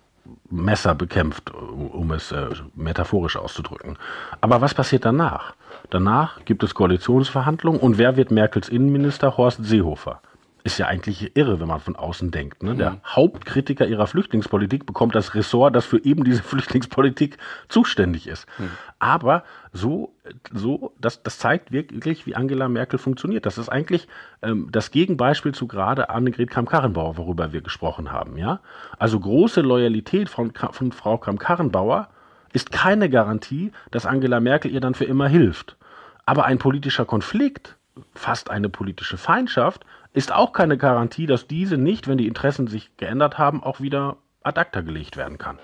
[0.50, 3.98] Messer bekämpft, um es äh, metaphorisch auszudrücken.
[4.40, 5.54] Aber was passiert danach?
[5.90, 9.36] Danach gibt es Koalitionsverhandlungen und wer wird Merkels Innenminister?
[9.36, 10.20] Horst Seehofer
[10.64, 12.62] ist ja eigentlich irre, wenn man von außen denkt.
[12.62, 12.74] Ne?
[12.74, 13.00] Der mhm.
[13.04, 17.36] Hauptkritiker ihrer Flüchtlingspolitik bekommt das Ressort, das für eben diese Flüchtlingspolitik
[17.68, 18.46] zuständig ist.
[18.58, 18.70] Mhm.
[18.98, 19.44] Aber
[19.74, 20.14] so,
[20.50, 23.44] so das, das zeigt wirklich, wie Angela Merkel funktioniert.
[23.44, 24.08] Das ist eigentlich
[24.40, 28.38] ähm, das Gegenbeispiel zu gerade Annegret Kramp-Karrenbauer, worüber wir gesprochen haben.
[28.38, 28.60] Ja?
[28.98, 32.08] Also große Loyalität von, von Frau Kramp-Karrenbauer
[32.54, 35.76] ist keine Garantie, dass Angela Merkel ihr dann für immer hilft.
[36.24, 37.76] Aber ein politischer Konflikt,
[38.14, 39.84] fast eine politische Feindschaft,
[40.14, 44.16] ist auch keine Garantie, dass diese nicht, wenn die Interessen sich geändert haben, auch wieder
[44.42, 45.58] ad acta gelegt werden kann.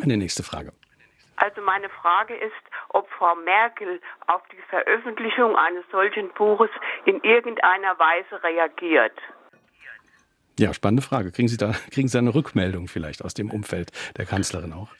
[0.00, 0.72] Eine nächste Frage.
[1.36, 2.52] Also meine Frage ist,
[2.90, 6.70] ob Frau Merkel auf die Veröffentlichung eines solchen Buches
[7.06, 9.16] in irgendeiner Weise reagiert.
[10.58, 11.32] Ja, spannende Frage.
[11.32, 14.90] Kriegen Sie da kriegen Sie eine Rückmeldung vielleicht aus dem Umfeld der Kanzlerin auch?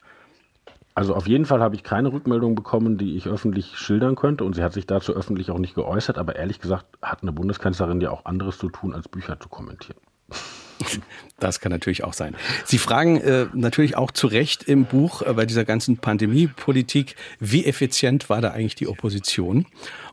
[0.94, 4.44] Also auf jeden Fall habe ich keine Rückmeldung bekommen, die ich öffentlich schildern könnte.
[4.44, 6.18] Und sie hat sich dazu öffentlich auch nicht geäußert.
[6.18, 9.98] Aber ehrlich gesagt hat eine Bundeskanzlerin ja auch anderes zu tun, als Bücher zu kommentieren.
[11.38, 12.36] Das kann natürlich auch sein.
[12.64, 17.64] Sie fragen äh, natürlich auch zu Recht im Buch äh, bei dieser ganzen Pandemiepolitik, wie
[17.64, 19.66] effizient war da eigentlich die Opposition?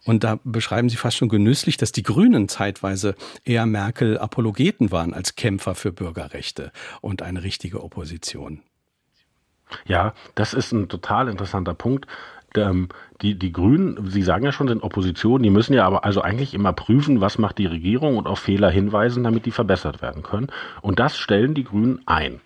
[0.05, 5.35] Und da beschreiben Sie fast schon genüsslich, dass die Grünen zeitweise eher Merkel-Apologeten waren als
[5.35, 6.71] Kämpfer für Bürgerrechte
[7.01, 8.61] und eine richtige Opposition.
[9.85, 12.07] Ja, das ist ein total interessanter Punkt.
[12.55, 12.89] Ähm,
[13.21, 16.53] die, die Grünen, Sie sagen ja schon, sind Opposition, die müssen ja aber also eigentlich
[16.53, 20.47] immer prüfen, was macht die Regierung und auf Fehler hinweisen, damit die verbessert werden können.
[20.81, 22.39] Und das stellen die Grünen ein.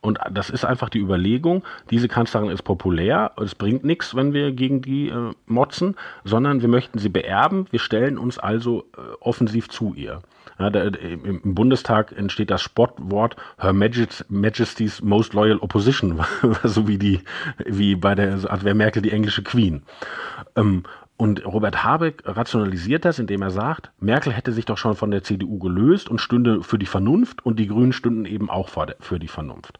[0.00, 4.50] Und das ist einfach die Überlegung, diese Kanzlerin ist populär, es bringt nichts, wenn wir
[4.50, 5.94] gegen die äh, motzen,
[6.24, 10.20] sondern wir möchten sie beerben, wir stellen uns also äh, offensiv zu ihr.
[10.58, 16.20] Ja, da, Im Bundestag entsteht das Spottwort Her Majesty's Most Loyal Opposition,
[16.64, 17.20] so wie die,
[17.64, 19.82] wie bei der, als wäre Merkel die englische Queen.
[20.56, 20.84] Ähm,
[21.16, 25.22] und Robert Habeck rationalisiert das, indem er sagt, Merkel hätte sich doch schon von der
[25.22, 29.28] CDU gelöst und stünde für die Vernunft und die Grünen stünden eben auch für die
[29.28, 29.78] Vernunft.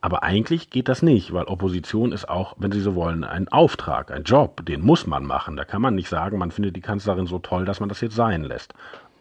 [0.00, 4.12] Aber eigentlich geht das nicht, weil Opposition ist auch, wenn Sie so wollen, ein Auftrag,
[4.12, 5.56] ein Job, den muss man machen.
[5.56, 8.14] Da kann man nicht sagen, man findet die Kanzlerin so toll, dass man das jetzt
[8.14, 8.72] sein lässt.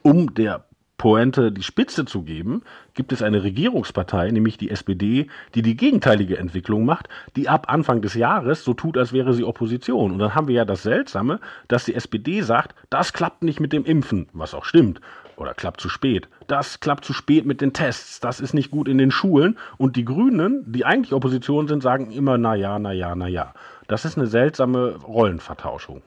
[0.03, 0.65] Um der
[0.97, 6.37] Pointe die Spitze zu geben, gibt es eine Regierungspartei, nämlich die SPD, die die gegenteilige
[6.37, 10.13] Entwicklung macht, die ab Anfang des Jahres so tut, als wäre sie Opposition.
[10.13, 13.73] Und dann haben wir ja das Seltsame, dass die SPD sagt, das klappt nicht mit
[13.73, 15.01] dem Impfen, was auch stimmt.
[15.37, 16.29] oder klappt zu spät.
[16.47, 18.19] Das klappt zu spät mit den Tests.
[18.21, 19.57] Das ist nicht gut in den Schulen.
[19.77, 23.53] Und die Grünen, die eigentlich Opposition sind, sagen immer, na ja, na ja, na ja.
[23.87, 26.01] Das ist eine seltsame Rollenvertauschung.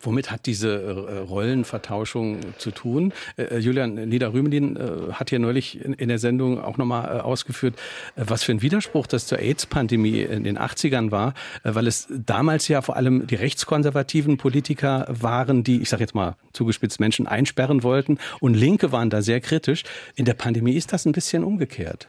[0.00, 3.12] Womit hat diese äh, Rollenvertauschung zu tun?
[3.36, 4.78] Äh, äh, Julian Niederrümelin
[5.12, 7.74] hat hier neulich in der Sendung auch nochmal ausgeführt,
[8.16, 12.82] was für ein Widerspruch das zur AIDS-Pandemie in den 80ern war, weil es damals ja
[12.82, 18.18] vor allem die rechtskonservativen Politiker waren, die, ich sage jetzt mal zugespitzt, Menschen einsperren wollten
[18.40, 19.84] und Linke waren da sehr kritisch.
[20.14, 22.08] In der Pandemie ist das ein bisschen umgekehrt.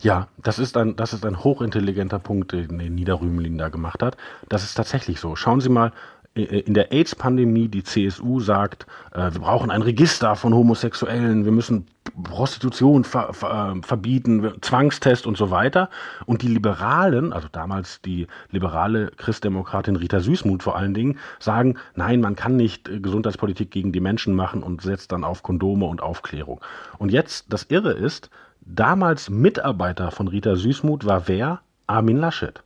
[0.00, 4.16] Ja, das ist ein, das ist ein hochintelligenter Punkt, den Niederrümelin da gemacht hat.
[4.48, 5.36] Das ist tatsächlich so.
[5.36, 5.92] Schauen Sie mal, äh,
[6.36, 11.86] in der AIDS-Pandemie die CSU sagt, äh, wir brauchen ein Register von Homosexuellen, wir müssen
[12.22, 15.88] Prostitution ver, ver, äh, verbieten, Zwangstest und so weiter.
[16.26, 22.20] Und die Liberalen, also damals die liberale Christdemokratin Rita Süßmuth vor allen Dingen, sagen, nein,
[22.20, 26.02] man kann nicht äh, Gesundheitspolitik gegen die Menschen machen und setzt dann auf Kondome und
[26.02, 26.60] Aufklärung.
[26.98, 28.30] Und jetzt, das Irre ist,
[28.60, 31.60] damals Mitarbeiter von Rita Süßmuth war wer?
[31.86, 32.62] Armin Laschet.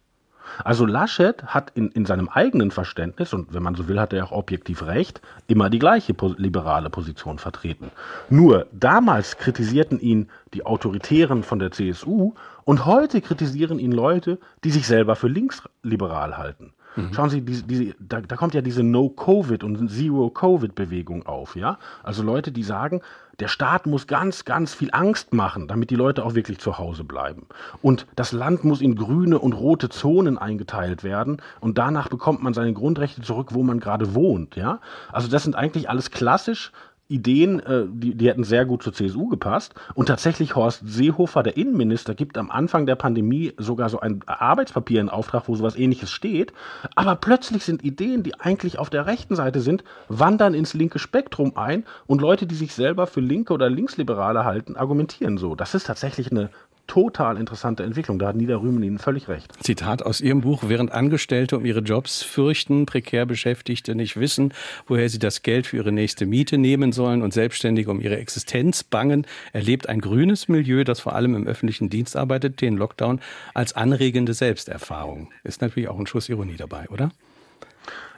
[0.65, 4.25] Also Laschet hat in, in seinem eigenen Verständnis, und wenn man so will, hat er
[4.25, 7.91] auch objektiv recht, immer die gleiche liberale Position vertreten.
[8.29, 12.35] Nur damals kritisierten ihn die Autoritären von der CSU
[12.65, 16.73] und heute kritisieren ihn Leute, die sich selber für linksliberal halten.
[16.97, 17.13] Mhm.
[17.13, 21.79] Schauen Sie, die, die, da, da kommt ja diese No-Covid und Zero-Covid-Bewegung auf, ja?
[22.03, 23.01] Also Leute, die sagen,
[23.41, 27.05] der Staat muss ganz, ganz viel Angst machen, damit die Leute auch wirklich zu Hause
[27.05, 27.47] bleiben.
[27.81, 32.53] Und das Land muss in grüne und rote Zonen eingeteilt werden und danach bekommt man
[32.53, 34.81] seine Grundrechte zurück, wo man gerade wohnt, ja?
[35.11, 36.71] Also das sind eigentlich alles klassisch
[37.11, 39.75] Ideen, äh, die, die hätten sehr gut zur CSU gepasst.
[39.95, 45.01] Und tatsächlich Horst Seehofer, der Innenminister, gibt am Anfang der Pandemie sogar so ein Arbeitspapier
[45.01, 46.53] in Auftrag, wo sowas ähnliches steht.
[46.95, 51.57] Aber plötzlich sind Ideen, die eigentlich auf der rechten Seite sind, wandern ins linke Spektrum
[51.57, 55.55] ein und Leute, die sich selber für Linke oder Linksliberale halten, argumentieren so.
[55.55, 56.51] Das ist tatsächlich eine
[56.91, 58.19] total interessante Entwicklung.
[58.19, 59.53] Da hat Niederrümen Ihnen völlig recht.
[59.63, 60.65] Zitat aus Ihrem Buch.
[60.67, 64.53] Während Angestellte um ihre Jobs fürchten, prekär Beschäftigte nicht wissen,
[64.89, 68.83] woher sie das Geld für ihre nächste Miete nehmen sollen und Selbstständige um ihre Existenz
[68.83, 73.21] bangen, erlebt ein grünes Milieu, das vor allem im öffentlichen Dienst arbeitet, den Lockdown
[73.55, 75.31] als anregende Selbsterfahrung.
[75.45, 77.13] Ist natürlich auch ein Schuss Ironie dabei, oder?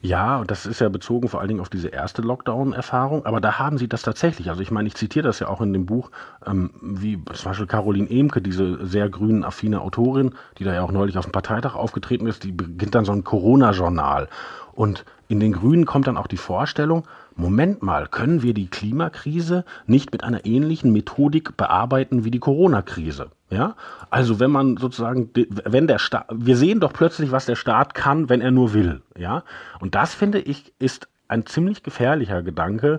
[0.04, 3.60] Ja, und das ist ja bezogen vor allen Dingen auf diese erste Lockdown-Erfahrung, aber da
[3.60, 4.50] haben sie das tatsächlich.
[4.50, 6.10] Also ich meine, ich zitiere das ja auch in dem Buch,
[6.44, 10.90] ähm, wie zum Beispiel Caroline Emke, diese sehr grünen, affine Autorin, die da ja auch
[10.90, 14.28] neulich auf dem Parteitag aufgetreten ist, die beginnt dann so ein Corona-Journal.
[14.72, 17.04] Und in den Grünen kommt dann auch die Vorstellung,
[17.36, 23.30] Moment mal, können wir die Klimakrise nicht mit einer ähnlichen Methodik bearbeiten wie die Corona-Krise?
[23.52, 23.76] Ja,
[24.08, 28.30] also wenn man sozusagen, wenn der Staat, wir sehen doch plötzlich, was der Staat kann,
[28.30, 29.02] wenn er nur will.
[29.14, 29.44] Ja,
[29.78, 32.96] und das finde ich ist ein ziemlich gefährlicher Gedanke,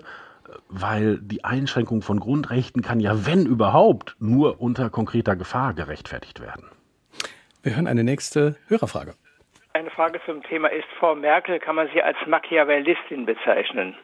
[0.68, 6.70] weil die Einschränkung von Grundrechten kann ja, wenn überhaupt, nur unter konkreter Gefahr gerechtfertigt werden.
[7.64, 9.14] Wir hören eine nächste Hörerfrage.
[9.72, 13.96] Eine Frage zum Thema ist, Frau Merkel, kann man sie als Machiavellistin bezeichnen?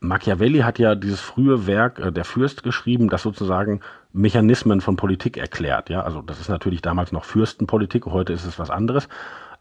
[0.00, 3.80] Machiavelli hat ja dieses frühe Werk äh, Der Fürst geschrieben, das sozusagen
[4.12, 5.90] Mechanismen von Politik erklärt.
[5.90, 9.08] Ja, also das ist natürlich damals noch Fürstenpolitik, heute ist es was anderes.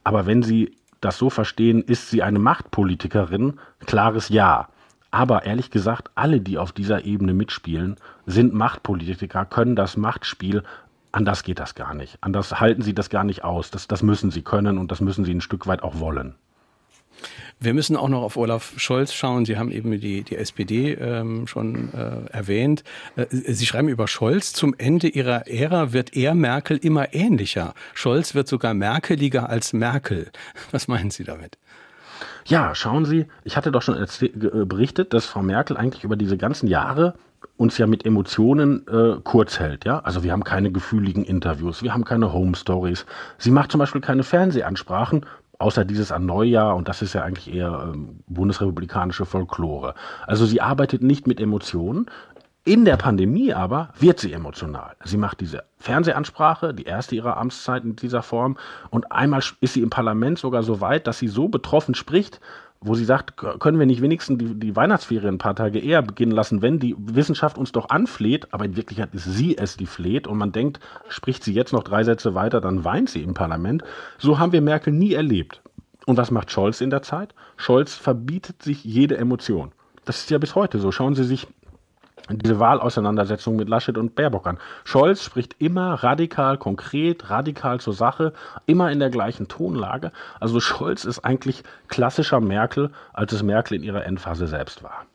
[0.03, 3.59] Aber wenn Sie das so verstehen, ist sie eine Machtpolitikerin?
[3.85, 4.69] Klares Ja.
[5.11, 10.63] Aber ehrlich gesagt, alle, die auf dieser Ebene mitspielen, sind Machtpolitiker, können das Machtspiel
[11.11, 12.19] Anders geht das gar nicht.
[12.21, 13.71] Anders halten sie das gar nicht aus.
[13.71, 16.35] Das, das müssen sie können und das müssen sie ein Stück weit auch wollen.
[17.59, 19.45] Wir müssen auch noch auf Olaf Scholz schauen.
[19.45, 22.83] Sie haben eben die, die SPD ähm, schon äh, erwähnt.
[23.15, 27.73] Äh, Sie schreiben über Scholz, zum Ende ihrer Ära wird er Merkel immer ähnlicher.
[27.93, 30.31] Scholz wird sogar merkeliger als Merkel.
[30.71, 31.57] Was meinen Sie damit?
[32.45, 36.37] Ja, schauen Sie, ich hatte doch schon äh, berichtet, dass Frau Merkel eigentlich über diese
[36.37, 37.15] ganzen Jahre
[37.57, 39.99] uns ja mit Emotionen äh, kurz hält, ja.
[39.99, 43.05] Also wir haben keine gefühligen Interviews, wir haben keine Home Stories.
[43.37, 45.25] Sie macht zum Beispiel keine Fernsehansprachen,
[45.59, 49.93] außer dieses an Neujahr und das ist ja eigentlich eher ähm, bundesrepublikanische Folklore.
[50.25, 52.07] Also sie arbeitet nicht mit Emotionen.
[52.65, 54.95] In der Pandemie aber wird sie emotional.
[55.03, 58.57] Sie macht diese Fernsehansprache, die erste ihrer Amtszeit in dieser Form,
[58.89, 62.39] und einmal ist sie im Parlament sogar so weit, dass sie so betroffen spricht,
[62.81, 66.31] wo sie sagt, können wir nicht wenigstens die, die Weihnachtsferien ein paar Tage eher beginnen
[66.31, 70.27] lassen, wenn die Wissenschaft uns doch anfleht, aber in Wirklichkeit ist sie es, die fleht
[70.27, 73.83] und man denkt, spricht sie jetzt noch drei Sätze weiter, dann weint sie im Parlament.
[74.17, 75.61] So haben wir Merkel nie erlebt.
[76.05, 77.35] Und was macht Scholz in der Zeit?
[77.57, 79.73] Scholz verbietet sich jede Emotion.
[80.05, 80.91] Das ist ja bis heute so.
[80.91, 81.47] Schauen Sie sich
[82.29, 84.57] diese Wahlauseinandersetzung mit Laschet und Baerbock an.
[84.83, 88.33] Scholz spricht immer radikal, konkret, radikal zur Sache,
[88.65, 90.11] immer in der gleichen Tonlage.
[90.39, 95.05] Also Scholz ist eigentlich klassischer Merkel, als es Merkel in ihrer Endphase selbst war.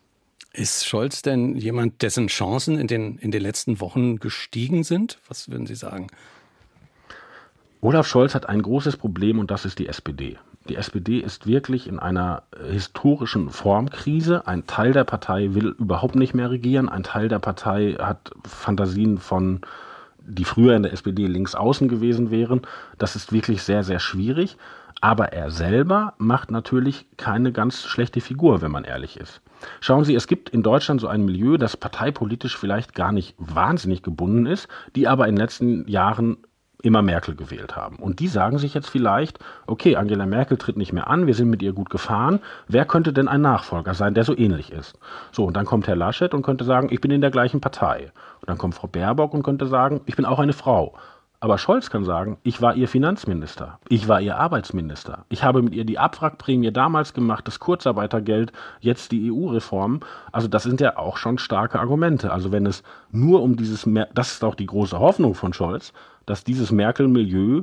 [0.53, 5.19] Ist Scholz denn jemand, dessen Chancen in den, in den letzten Wochen gestiegen sind?
[5.29, 6.07] Was würden Sie sagen?
[7.81, 10.39] Olaf Scholz hat ein großes Problem und das ist die SPD.
[10.69, 14.47] Die SPD ist wirklich in einer historischen Formkrise.
[14.47, 16.89] Ein Teil der Partei will überhaupt nicht mehr regieren.
[16.89, 19.61] Ein Teil der Partei hat Fantasien von,
[20.21, 22.63] die früher in der SPD links außen gewesen wären.
[22.97, 24.57] Das ist wirklich sehr, sehr schwierig.
[25.03, 29.43] Aber er selber macht natürlich keine ganz schlechte Figur, wenn man ehrlich ist.
[29.81, 34.03] Schauen Sie, es gibt in Deutschland so ein Milieu, das parteipolitisch vielleicht gar nicht wahnsinnig
[34.03, 36.39] gebunden ist, die aber in den letzten Jahren
[36.85, 37.97] immer Merkel gewählt haben.
[37.97, 41.51] Und die sagen sich jetzt vielleicht, okay, Angela Merkel tritt nicht mehr an, wir sind
[41.51, 44.99] mit ihr gut gefahren, wer könnte denn ein Nachfolger sein, der so ähnlich ist?
[45.33, 48.13] So, und dann kommt Herr Laschet und könnte sagen, ich bin in der gleichen Partei.
[48.41, 50.95] Und dann kommt Frau Baerbock und könnte sagen, ich bin auch eine Frau.
[51.45, 55.75] Aber Scholz kann sagen, ich war ihr Finanzminister, ich war ihr Arbeitsminister, ich habe mit
[55.75, 60.01] ihr die Abwrackprämie damals gemacht, das Kurzarbeitergeld, jetzt die EU-Reformen.
[60.33, 62.33] Also das sind ja auch schon starke Argumente.
[62.33, 65.93] Also wenn es nur um dieses, das ist auch die große Hoffnung von Scholz,
[66.27, 67.63] dass dieses Merkel-Milieu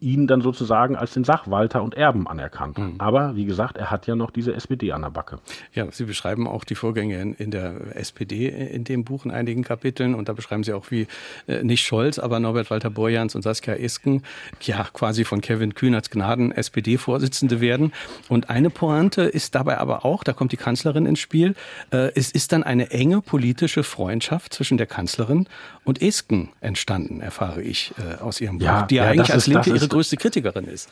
[0.00, 2.78] ihn dann sozusagen als den Sachwalter und Erben anerkannt.
[2.78, 2.94] Mhm.
[2.98, 5.38] Aber wie gesagt, er hat ja noch diese SPD an der Backe.
[5.74, 9.62] Ja, Sie beschreiben auch die Vorgänge in, in der SPD in dem Buch in einigen
[9.62, 11.06] Kapiteln und da beschreiben Sie auch, wie
[11.46, 14.22] äh, nicht Scholz, aber Norbert Walter Borjans und Saskia Esken
[14.62, 17.92] ja quasi von Kevin Kühn als Gnaden SPD-Vorsitzende werden.
[18.28, 21.54] Und eine Pointe ist dabei aber auch, da kommt die Kanzlerin ins Spiel,
[21.90, 25.46] äh, es ist dann eine enge politische Freundschaft zwischen der Kanzlerin
[25.84, 29.70] und Esken entstanden, erfahre ich äh, aus Ihrem Buch, ja, die ja, eigentlich als Linke
[29.70, 30.88] ihre größte Kritikerin ist.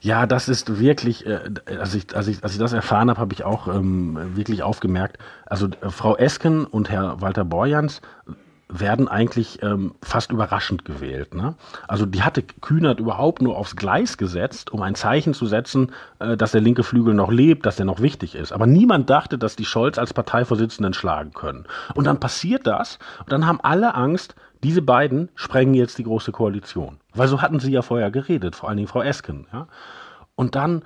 [0.00, 1.40] Ja, das ist wirklich, äh,
[1.78, 5.18] als, ich, als, ich, als ich das erfahren habe, habe ich auch ähm, wirklich aufgemerkt.
[5.46, 8.02] Also äh, Frau Esken und Herr Walter Borjans
[8.68, 11.34] werden eigentlich ähm, fast überraschend gewählt.
[11.34, 11.54] Ne?
[11.86, 16.36] Also die hatte Kühnert überhaupt nur aufs Gleis gesetzt, um ein Zeichen zu setzen, äh,
[16.36, 18.52] dass der linke Flügel noch lebt, dass der noch wichtig ist.
[18.52, 21.66] Aber niemand dachte, dass die Scholz als Parteivorsitzenden schlagen können.
[21.94, 26.32] Und dann passiert das und dann haben alle Angst, diese beiden sprengen jetzt die Große
[26.32, 26.98] Koalition.
[27.16, 29.46] Weil so hatten sie ja vorher geredet, vor allen Dingen Frau Esken.
[29.52, 29.68] Ja?
[30.34, 30.82] Und dann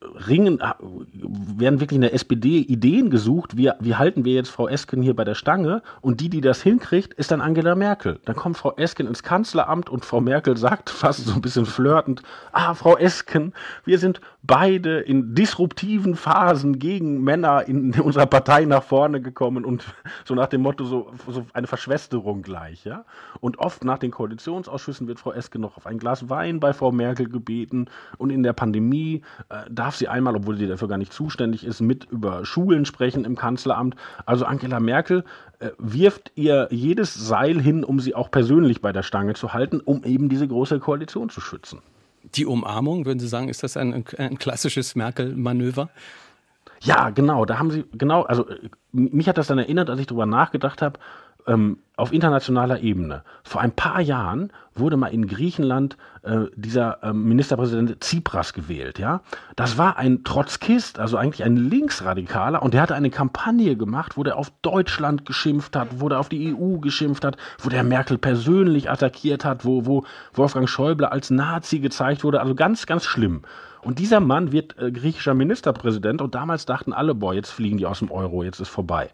[0.00, 5.02] ringen, werden wirklich in der SPD Ideen gesucht, wie, wie halten wir jetzt Frau Esken
[5.02, 8.20] hier bei der Stange und die, die das hinkriegt, ist dann Angela Merkel.
[8.24, 12.22] Dann kommt Frau Esken ins Kanzleramt und Frau Merkel sagt fast so ein bisschen flirtend,
[12.52, 13.52] ah, Frau Esken,
[13.84, 19.84] wir sind beide in disruptiven Phasen gegen Männer in unserer Partei nach vorne gekommen und
[20.24, 23.04] so nach dem Motto so, so eine Verschwesterung gleich, ja.
[23.40, 26.92] Und oft nach den Koalitionsausschüssen wird Frau Esken noch auf ein Glas Wein bei Frau
[26.92, 27.86] Merkel gebeten
[28.16, 31.80] und in der Pandemie äh, darf sie einmal, obwohl sie dafür gar nicht zuständig ist,
[31.80, 33.96] mit über Schulen sprechen im Kanzleramt.
[34.26, 35.24] Also Angela Merkel
[35.58, 39.80] äh, wirft ihr jedes Seil hin, um sie auch persönlich bei der Stange zu halten,
[39.80, 41.80] um eben diese große Koalition zu schützen.
[42.34, 45.88] Die Umarmung, würden Sie sagen, ist das ein, ein klassisches Merkel-Manöver?
[46.80, 47.44] Ja, genau.
[47.44, 50.82] Da haben Sie, genau, also äh, mich hat das dann erinnert, als ich darüber nachgedacht
[50.82, 50.98] habe,
[51.48, 53.24] ähm, auf internationaler Ebene.
[53.42, 59.00] Vor ein paar Jahren wurde mal in Griechenland äh, dieser äh, Ministerpräsident Tsipras gewählt.
[59.00, 59.22] Ja,
[59.56, 64.22] das war ein Trotzkist, also eigentlich ein Linksradikaler, und der hatte eine Kampagne gemacht, wo
[64.22, 68.18] der auf Deutschland geschimpft hat, wo der auf die EU geschimpft hat, wo der Merkel
[68.18, 72.40] persönlich attackiert hat, wo, wo Wolfgang Schäuble als Nazi gezeigt wurde.
[72.40, 73.42] Also ganz, ganz schlimm.
[73.82, 77.86] Und dieser Mann wird äh, griechischer Ministerpräsident und damals dachten alle, boah, jetzt fliegen die
[77.86, 79.10] aus dem Euro, jetzt ist vorbei.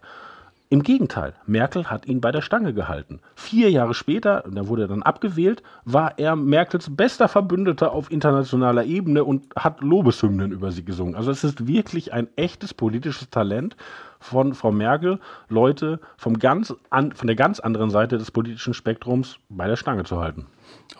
[0.69, 3.19] Im Gegenteil, Merkel hat ihn bei der Stange gehalten.
[3.35, 8.83] Vier Jahre später, da wurde er dann abgewählt, war er Merkels bester Verbündeter auf internationaler
[8.83, 11.13] Ebene und hat Lobeshymnen über sie gesungen.
[11.13, 13.77] Also es ist wirklich ein echtes politisches Talent
[14.19, 19.37] von Frau Merkel, Leute vom ganz an, von der ganz anderen Seite des politischen Spektrums
[19.49, 20.47] bei der Stange zu halten.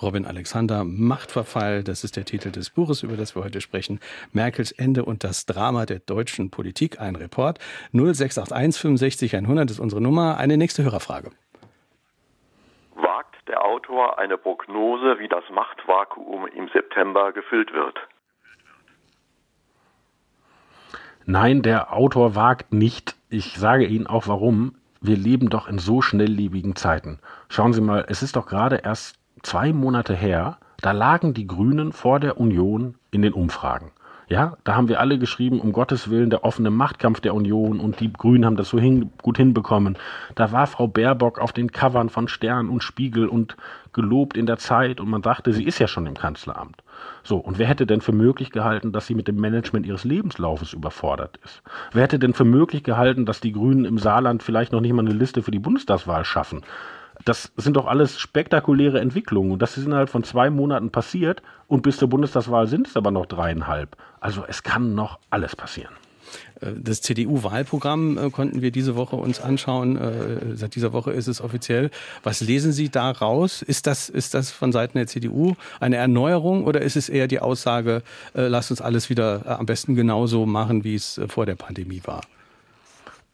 [0.01, 3.99] Robin Alexander, Machtverfall, das ist der Titel des Buches, über das wir heute sprechen.
[4.33, 6.99] Merkels Ende und das Drama der deutschen Politik.
[6.99, 7.59] Ein Report.
[7.93, 10.37] 0681 65 100 ist unsere Nummer.
[10.37, 11.31] Eine nächste Hörerfrage.
[12.95, 17.97] Wagt der Autor eine Prognose, wie das Machtvakuum im September gefüllt wird?
[21.25, 23.15] Nein, der Autor wagt nicht.
[23.29, 24.75] Ich sage Ihnen auch warum.
[25.01, 27.19] Wir leben doch in so schnelllebigen Zeiten.
[27.49, 31.93] Schauen Sie mal, es ist doch gerade erst zwei Monate her, da lagen die Grünen
[31.93, 33.91] vor der Union in den Umfragen.
[34.27, 37.99] Ja, da haben wir alle geschrieben, um Gottes Willen, der offene Machtkampf der Union und
[37.99, 39.99] die Grünen haben das so hin, gut hinbekommen.
[40.33, 43.55] Da war Frau Baerbock auf den Covern von Stern und Spiegel und
[43.93, 46.81] gelobt in der Zeit und man dachte, sie ist ja schon im Kanzleramt.
[47.23, 50.73] So, und wer hätte denn für möglich gehalten, dass sie mit dem Management ihres Lebenslaufes
[50.73, 51.61] überfordert ist?
[51.91, 55.05] Wer hätte denn für möglich gehalten, dass die Grünen im Saarland vielleicht noch nicht mal
[55.05, 56.63] eine Liste für die Bundestagswahl schaffen?
[57.23, 61.81] Das sind doch alles spektakuläre Entwicklungen und das ist innerhalb von zwei Monaten passiert und
[61.81, 63.95] bis zur Bundestagswahl sind es aber noch dreieinhalb.
[64.19, 65.93] Also es kann noch alles passieren.
[66.61, 69.97] Äh, das CDU-Wahlprogramm äh, konnten wir diese Woche uns anschauen.
[69.97, 71.91] Äh, seit dieser Woche ist es offiziell.
[72.23, 73.61] Was lesen Sie da raus?
[73.61, 77.39] Ist das, ist das von Seiten der CDU eine Erneuerung oder ist es eher die
[77.39, 78.03] Aussage,
[78.33, 82.21] lasst uns alles wieder am besten genauso machen, wie es vor der Pandemie war?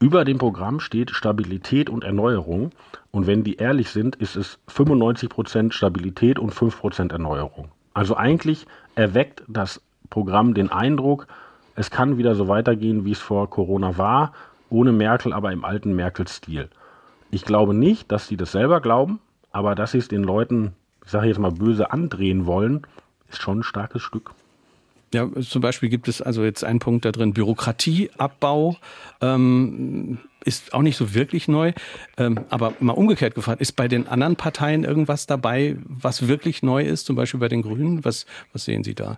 [0.02, 2.72] Über dem Programm steht Stabilität und Erneuerung.
[3.12, 7.68] Und wenn die ehrlich sind, ist es 95% Stabilität und 5% Erneuerung.
[7.94, 9.80] Also eigentlich erweckt das
[10.10, 11.28] Programm den Eindruck,
[11.76, 14.34] es kann wieder so weitergehen, wie es vor Corona war,
[14.72, 16.70] ohne Merkel, aber im alten Merkel-Stil.
[17.30, 19.20] Ich glaube nicht, dass sie das selber glauben,
[19.52, 20.74] aber dass sie es den Leuten,
[21.06, 22.88] ich sage jetzt mal böse, andrehen wollen,
[23.30, 24.32] ist schon ein starkes Stück.
[25.14, 28.78] Ja, zum Beispiel gibt es also jetzt einen Punkt da drin, Bürokratieabbau
[29.20, 31.74] ähm, ist auch nicht so wirklich neu.
[32.18, 36.84] Ähm, aber mal umgekehrt gefragt, ist bei den anderen Parteien irgendwas dabei, was wirklich neu
[36.84, 38.06] ist, zum Beispiel bei den Grünen?
[38.06, 39.18] Was, was sehen Sie da?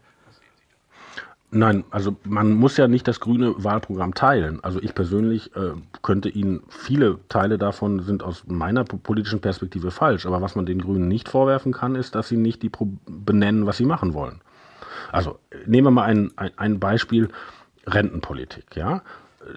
[1.56, 4.64] Nein, also man muss ja nicht das grüne Wahlprogramm teilen.
[4.64, 10.26] Also ich persönlich äh, könnte Ihnen, viele Teile davon sind aus meiner politischen Perspektive falsch.
[10.26, 13.68] Aber was man den Grünen nicht vorwerfen kann, ist, dass sie nicht die Pro benennen,
[13.68, 14.42] was sie machen wollen.
[15.14, 17.30] Also nehmen wir mal ein, ein, ein Beispiel
[17.86, 18.76] Rentenpolitik.
[18.76, 19.04] Ja?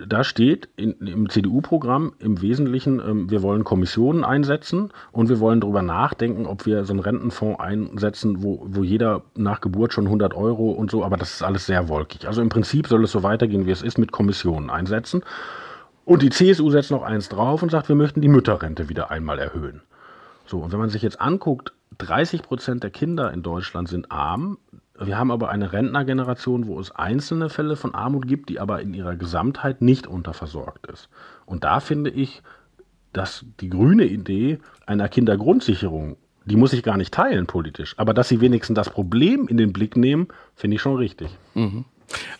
[0.06, 5.60] Da steht in, im CDU-Programm im Wesentlichen, ähm, wir wollen Kommissionen einsetzen und wir wollen
[5.60, 10.34] darüber nachdenken, ob wir so einen Rentenfonds einsetzen, wo, wo jeder nach Geburt schon 100
[10.34, 12.26] Euro und so, aber das ist alles sehr wolkig.
[12.26, 15.22] Also im Prinzip soll es so weitergehen, wie es ist, mit Kommissionen einsetzen.
[16.04, 19.38] Und die CSU setzt noch eins drauf und sagt, wir möchten die Mütterrente wieder einmal
[19.38, 19.80] erhöhen.
[20.44, 24.58] So, und wenn man sich jetzt anguckt, 30 Prozent der Kinder in Deutschland sind arm.
[24.98, 28.94] Wir haben aber eine Rentnergeneration, wo es einzelne Fälle von Armut gibt, die aber in
[28.94, 31.08] ihrer Gesamtheit nicht unterversorgt ist.
[31.44, 32.42] Und da finde ich,
[33.12, 38.28] dass die grüne Idee einer Kindergrundsicherung, die muss ich gar nicht teilen politisch, aber dass
[38.28, 41.36] sie wenigstens das Problem in den Blick nehmen, finde ich schon richtig.
[41.54, 41.84] Mhm.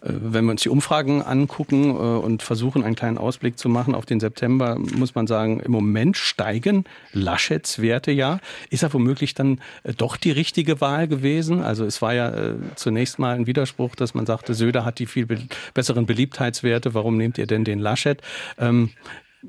[0.03, 3.95] Äh, wenn wir uns die Umfragen angucken äh, und versuchen, einen kleinen Ausblick zu machen
[3.95, 8.41] auf den September, muss man sagen, im Moment steigen Laschets Werte ja.
[8.71, 11.63] Ist er womöglich dann äh, doch die richtige Wahl gewesen?
[11.63, 15.27] Also es war ja zunächst mal ein Widerspruch, dass man sagte, Söder hat die viel
[15.75, 16.95] besseren Beliebtheitswerte.
[16.95, 18.21] Warum nehmt ihr denn den Laschet?
[18.59, 18.91] Ähm,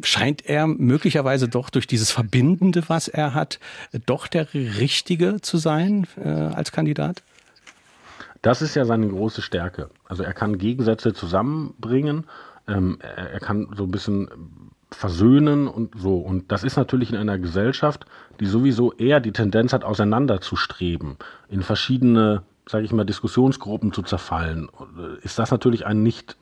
[0.04, 3.60] scheint er möglicherweise doch durch dieses Verbindende, was er hat,
[4.06, 7.24] doch der Richtige zu sein äh, als Kandidat?
[8.42, 9.90] Das ist ja seine große Stärke.
[10.08, 12.26] Also er kann Gegensätze zusammenbringen,
[12.68, 14.30] ähm, er, er, kann so ein bisschen
[14.92, 16.18] versöhnen und so.
[16.18, 18.06] Und das ist natürlich in einer Gesellschaft,
[18.40, 21.18] die sowieso eher die Tendenz hat, auseinanderzustreben,
[21.50, 24.70] in verschiedene, sage ich mal, Diskussionsgruppen zu zerfallen,
[25.22, 26.38] ist das natürlich ein nicht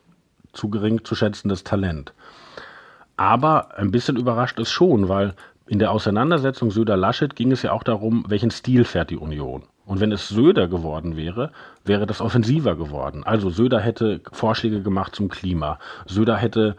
[0.52, 2.12] zu gering zu schätzendes Talent.
[3.16, 5.34] Aber ein bisschen überrascht es schon, weil
[5.66, 9.64] in der Auseinandersetzung Söder-Laschet ging es ja auch darum, welchen Stil fährt die Union.
[9.86, 11.52] Und wenn es Söder geworden wäre,
[11.84, 13.24] wäre das offensiver geworden.
[13.24, 15.78] Also Söder hätte Vorschläge gemacht zum Klima.
[16.06, 16.76] Söder hätte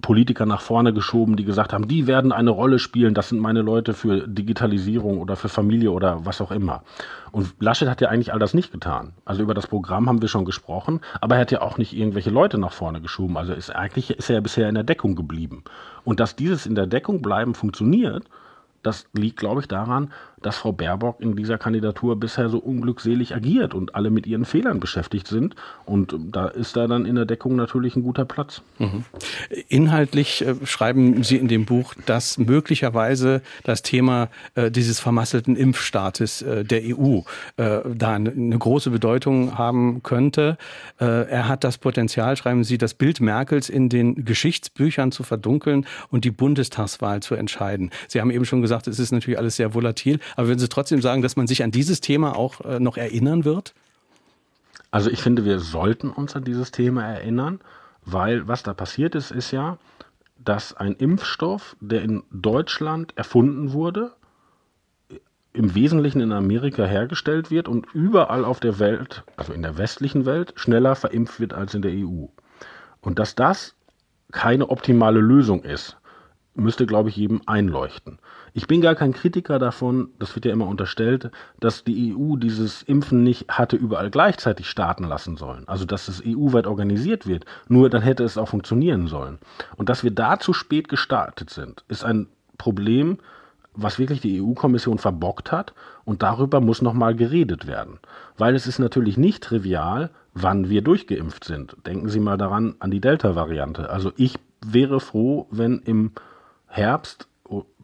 [0.00, 3.62] Politiker nach vorne geschoben, die gesagt haben, die werden eine Rolle spielen, das sind meine
[3.62, 6.84] Leute für Digitalisierung oder für Familie oder was auch immer.
[7.32, 9.12] Und Laschet hat ja eigentlich all das nicht getan.
[9.24, 12.30] Also über das Programm haben wir schon gesprochen, aber er hat ja auch nicht irgendwelche
[12.30, 13.36] Leute nach vorne geschoben.
[13.36, 15.64] Also ist eigentlich ist er ja bisher in der Deckung geblieben.
[16.04, 18.24] Und dass dieses in der Deckung bleiben funktioniert,
[18.82, 23.74] das liegt, glaube ich, daran, dass Frau Baerbock in dieser Kandidatur bisher so unglückselig agiert
[23.74, 25.54] und alle mit ihren Fehlern beschäftigt sind.
[25.84, 28.62] Und da ist da dann in der Deckung natürlich ein guter Platz.
[28.78, 29.04] Mhm.
[29.68, 36.42] Inhaltlich äh, schreiben Sie in dem Buch, dass möglicherweise das Thema äh, dieses vermasselten Impfstaates
[36.42, 37.20] äh, der EU
[37.56, 40.56] da eine, große Bedeutung haben könnte.
[40.98, 46.24] Er hat das Potenzial, schreiben Sie, das Bild Merkels in den Geschichtsbüchern zu verdunkeln und
[46.24, 47.90] die Bundestagswahl zu entscheiden.
[48.08, 50.18] Sie haben eben schon gesagt, es ist natürlich alles sehr volatil.
[50.36, 53.44] Aber würden Sie trotzdem sagen, dass man sich an dieses Thema auch äh, noch erinnern
[53.44, 53.74] wird?
[54.90, 57.60] Also ich finde, wir sollten uns an dieses Thema erinnern,
[58.04, 59.78] weil was da passiert ist, ist ja,
[60.38, 64.12] dass ein Impfstoff, der in Deutschland erfunden wurde,
[65.52, 70.24] im Wesentlichen in Amerika hergestellt wird und überall auf der Welt, also in der westlichen
[70.24, 72.26] Welt, schneller verimpft wird als in der EU.
[73.00, 73.74] Und dass das
[74.30, 75.96] keine optimale Lösung ist,
[76.58, 78.18] müsste, glaube ich, jedem einleuchten.
[78.52, 81.30] Ich bin gar kein Kritiker davon, das wird ja immer unterstellt,
[81.60, 85.66] dass die EU dieses Impfen nicht hatte überall gleichzeitig starten lassen sollen.
[85.68, 87.44] Also dass es EU-weit organisiert wird.
[87.68, 89.38] Nur dann hätte es auch funktionieren sollen.
[89.76, 93.18] Und dass wir da zu spät gestartet sind, ist ein Problem,
[93.74, 95.72] was wirklich die EU-Kommission verbockt hat.
[96.04, 98.00] Und darüber muss nochmal geredet werden.
[98.36, 101.76] Weil es ist natürlich nicht trivial, wann wir durchgeimpft sind.
[101.86, 103.90] Denken Sie mal daran an die Delta-Variante.
[103.90, 106.12] Also ich wäre froh, wenn im
[106.68, 107.26] Herbst,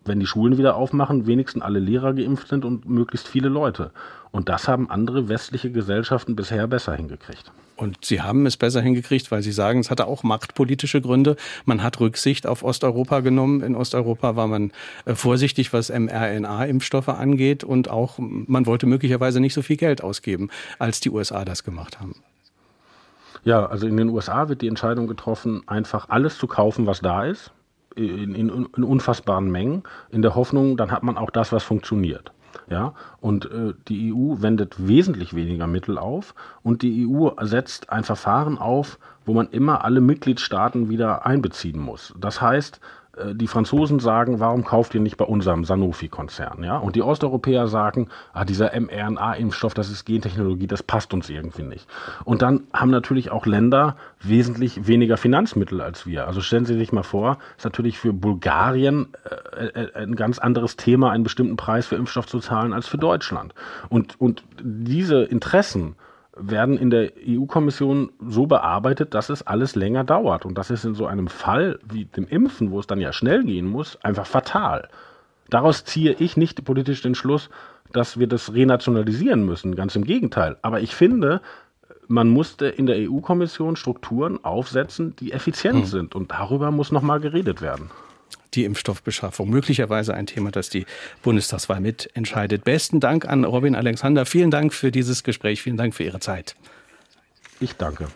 [0.04, 3.90] wenn die Schulen wieder aufmachen, wenigstens alle Lehrer geimpft sind und möglichst viele Leute.
[4.30, 7.52] Und das haben andere westliche Gesellschaften bisher besser hingekriegt.
[7.76, 11.36] Und Sie haben es besser hingekriegt, weil Sie sagen, es hatte auch machtpolitische Gründe.
[11.64, 13.62] Man hat Rücksicht auf Osteuropa genommen.
[13.62, 14.70] In Osteuropa war man
[15.06, 17.64] äh, vorsichtig, was mRNA-Impfstoffe angeht.
[17.64, 22.00] Und auch, man wollte möglicherweise nicht so viel Geld ausgeben, als die USA das gemacht
[22.00, 22.14] haben.
[23.42, 27.24] Ja, also in den USA wird die Entscheidung getroffen, einfach alles zu kaufen, was da
[27.24, 27.50] ist
[27.96, 32.32] in, in, in unfassbaren Mengen, in der Hoffnung, dann hat man auch das, was funktioniert.
[32.70, 38.04] Ja, und äh, die EU wendet wesentlich weniger Mittel auf und die EU setzt ein
[38.04, 42.14] Verfahren auf, wo man immer alle Mitgliedstaaten wieder einbeziehen muss.
[42.18, 42.80] Das heißt,
[43.34, 46.64] die Franzosen sagen, warum kauft ihr nicht bei unserem Sanofi-Konzern?
[46.64, 46.78] Ja?
[46.78, 51.88] Und die Osteuropäer sagen, ah, dieser mRNA-Impfstoff, das ist Gentechnologie, das passt uns irgendwie nicht.
[52.24, 56.26] Und dann haben natürlich auch Länder wesentlich weniger Finanzmittel als wir.
[56.26, 59.08] Also stellen Sie sich mal vor, ist natürlich für Bulgarien
[59.56, 62.98] äh, äh ein ganz anderes Thema, einen bestimmten Preis für Impfstoff zu zahlen als für
[62.98, 63.54] Deutschland.
[63.88, 65.96] Und, und diese Interessen,
[66.36, 70.44] werden in der EU-Kommission so bearbeitet, dass es alles länger dauert.
[70.44, 73.44] Und das ist in so einem Fall wie dem Impfen, wo es dann ja schnell
[73.44, 74.88] gehen muss, einfach fatal.
[75.50, 77.50] Daraus ziehe ich nicht politisch den Schluss,
[77.92, 79.76] dass wir das renationalisieren müssen.
[79.76, 80.56] Ganz im Gegenteil.
[80.62, 81.40] Aber ich finde,
[82.08, 85.84] man musste in der EU-Kommission Strukturen aufsetzen, die effizient hm.
[85.84, 86.14] sind.
[86.14, 87.90] Und darüber muss nochmal geredet werden
[88.54, 89.50] die Impfstoffbeschaffung.
[89.50, 90.86] Möglicherweise ein Thema, das die
[91.22, 92.64] Bundestagswahl mitentscheidet.
[92.64, 94.26] Besten Dank an Robin Alexander.
[94.26, 95.62] Vielen Dank für dieses Gespräch.
[95.62, 96.56] Vielen Dank für Ihre Zeit.
[97.60, 98.08] Ich danke.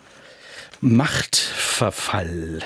[0.81, 2.61] Machtverfall.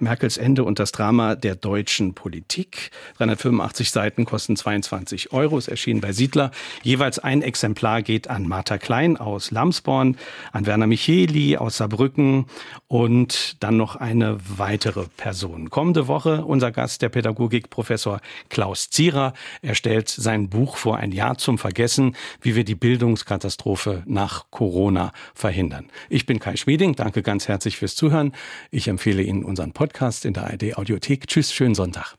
[0.00, 2.90] Merkels Ende und das Drama der deutschen Politik.
[3.18, 5.58] 385 Seiten kosten 22 Euro.
[5.58, 6.50] Es erschien bei Siedler.
[6.82, 10.16] Jeweils ein Exemplar geht an Martha Klein aus Lamsborn,
[10.52, 12.46] an Werner Micheli aus Saarbrücken
[12.88, 15.70] und dann noch eine weitere Person.
[15.70, 19.32] Kommende Woche unser Gast, der Pädagogikprofessor Klaus Zierer.
[19.62, 25.12] Er stellt sein Buch vor ein Jahr zum Vergessen, wie wir die Bildungskatastrophe nach Corona
[25.34, 25.88] verhindern.
[26.08, 26.94] Ich bin Kai Schmieding.
[26.94, 28.32] Danke ganz herzlich fürs Zuhören.
[28.70, 31.26] Ich empfehle Ihnen unseren Podcast in der ARD Audiothek.
[31.26, 32.16] Tschüss, schönen Sonntag.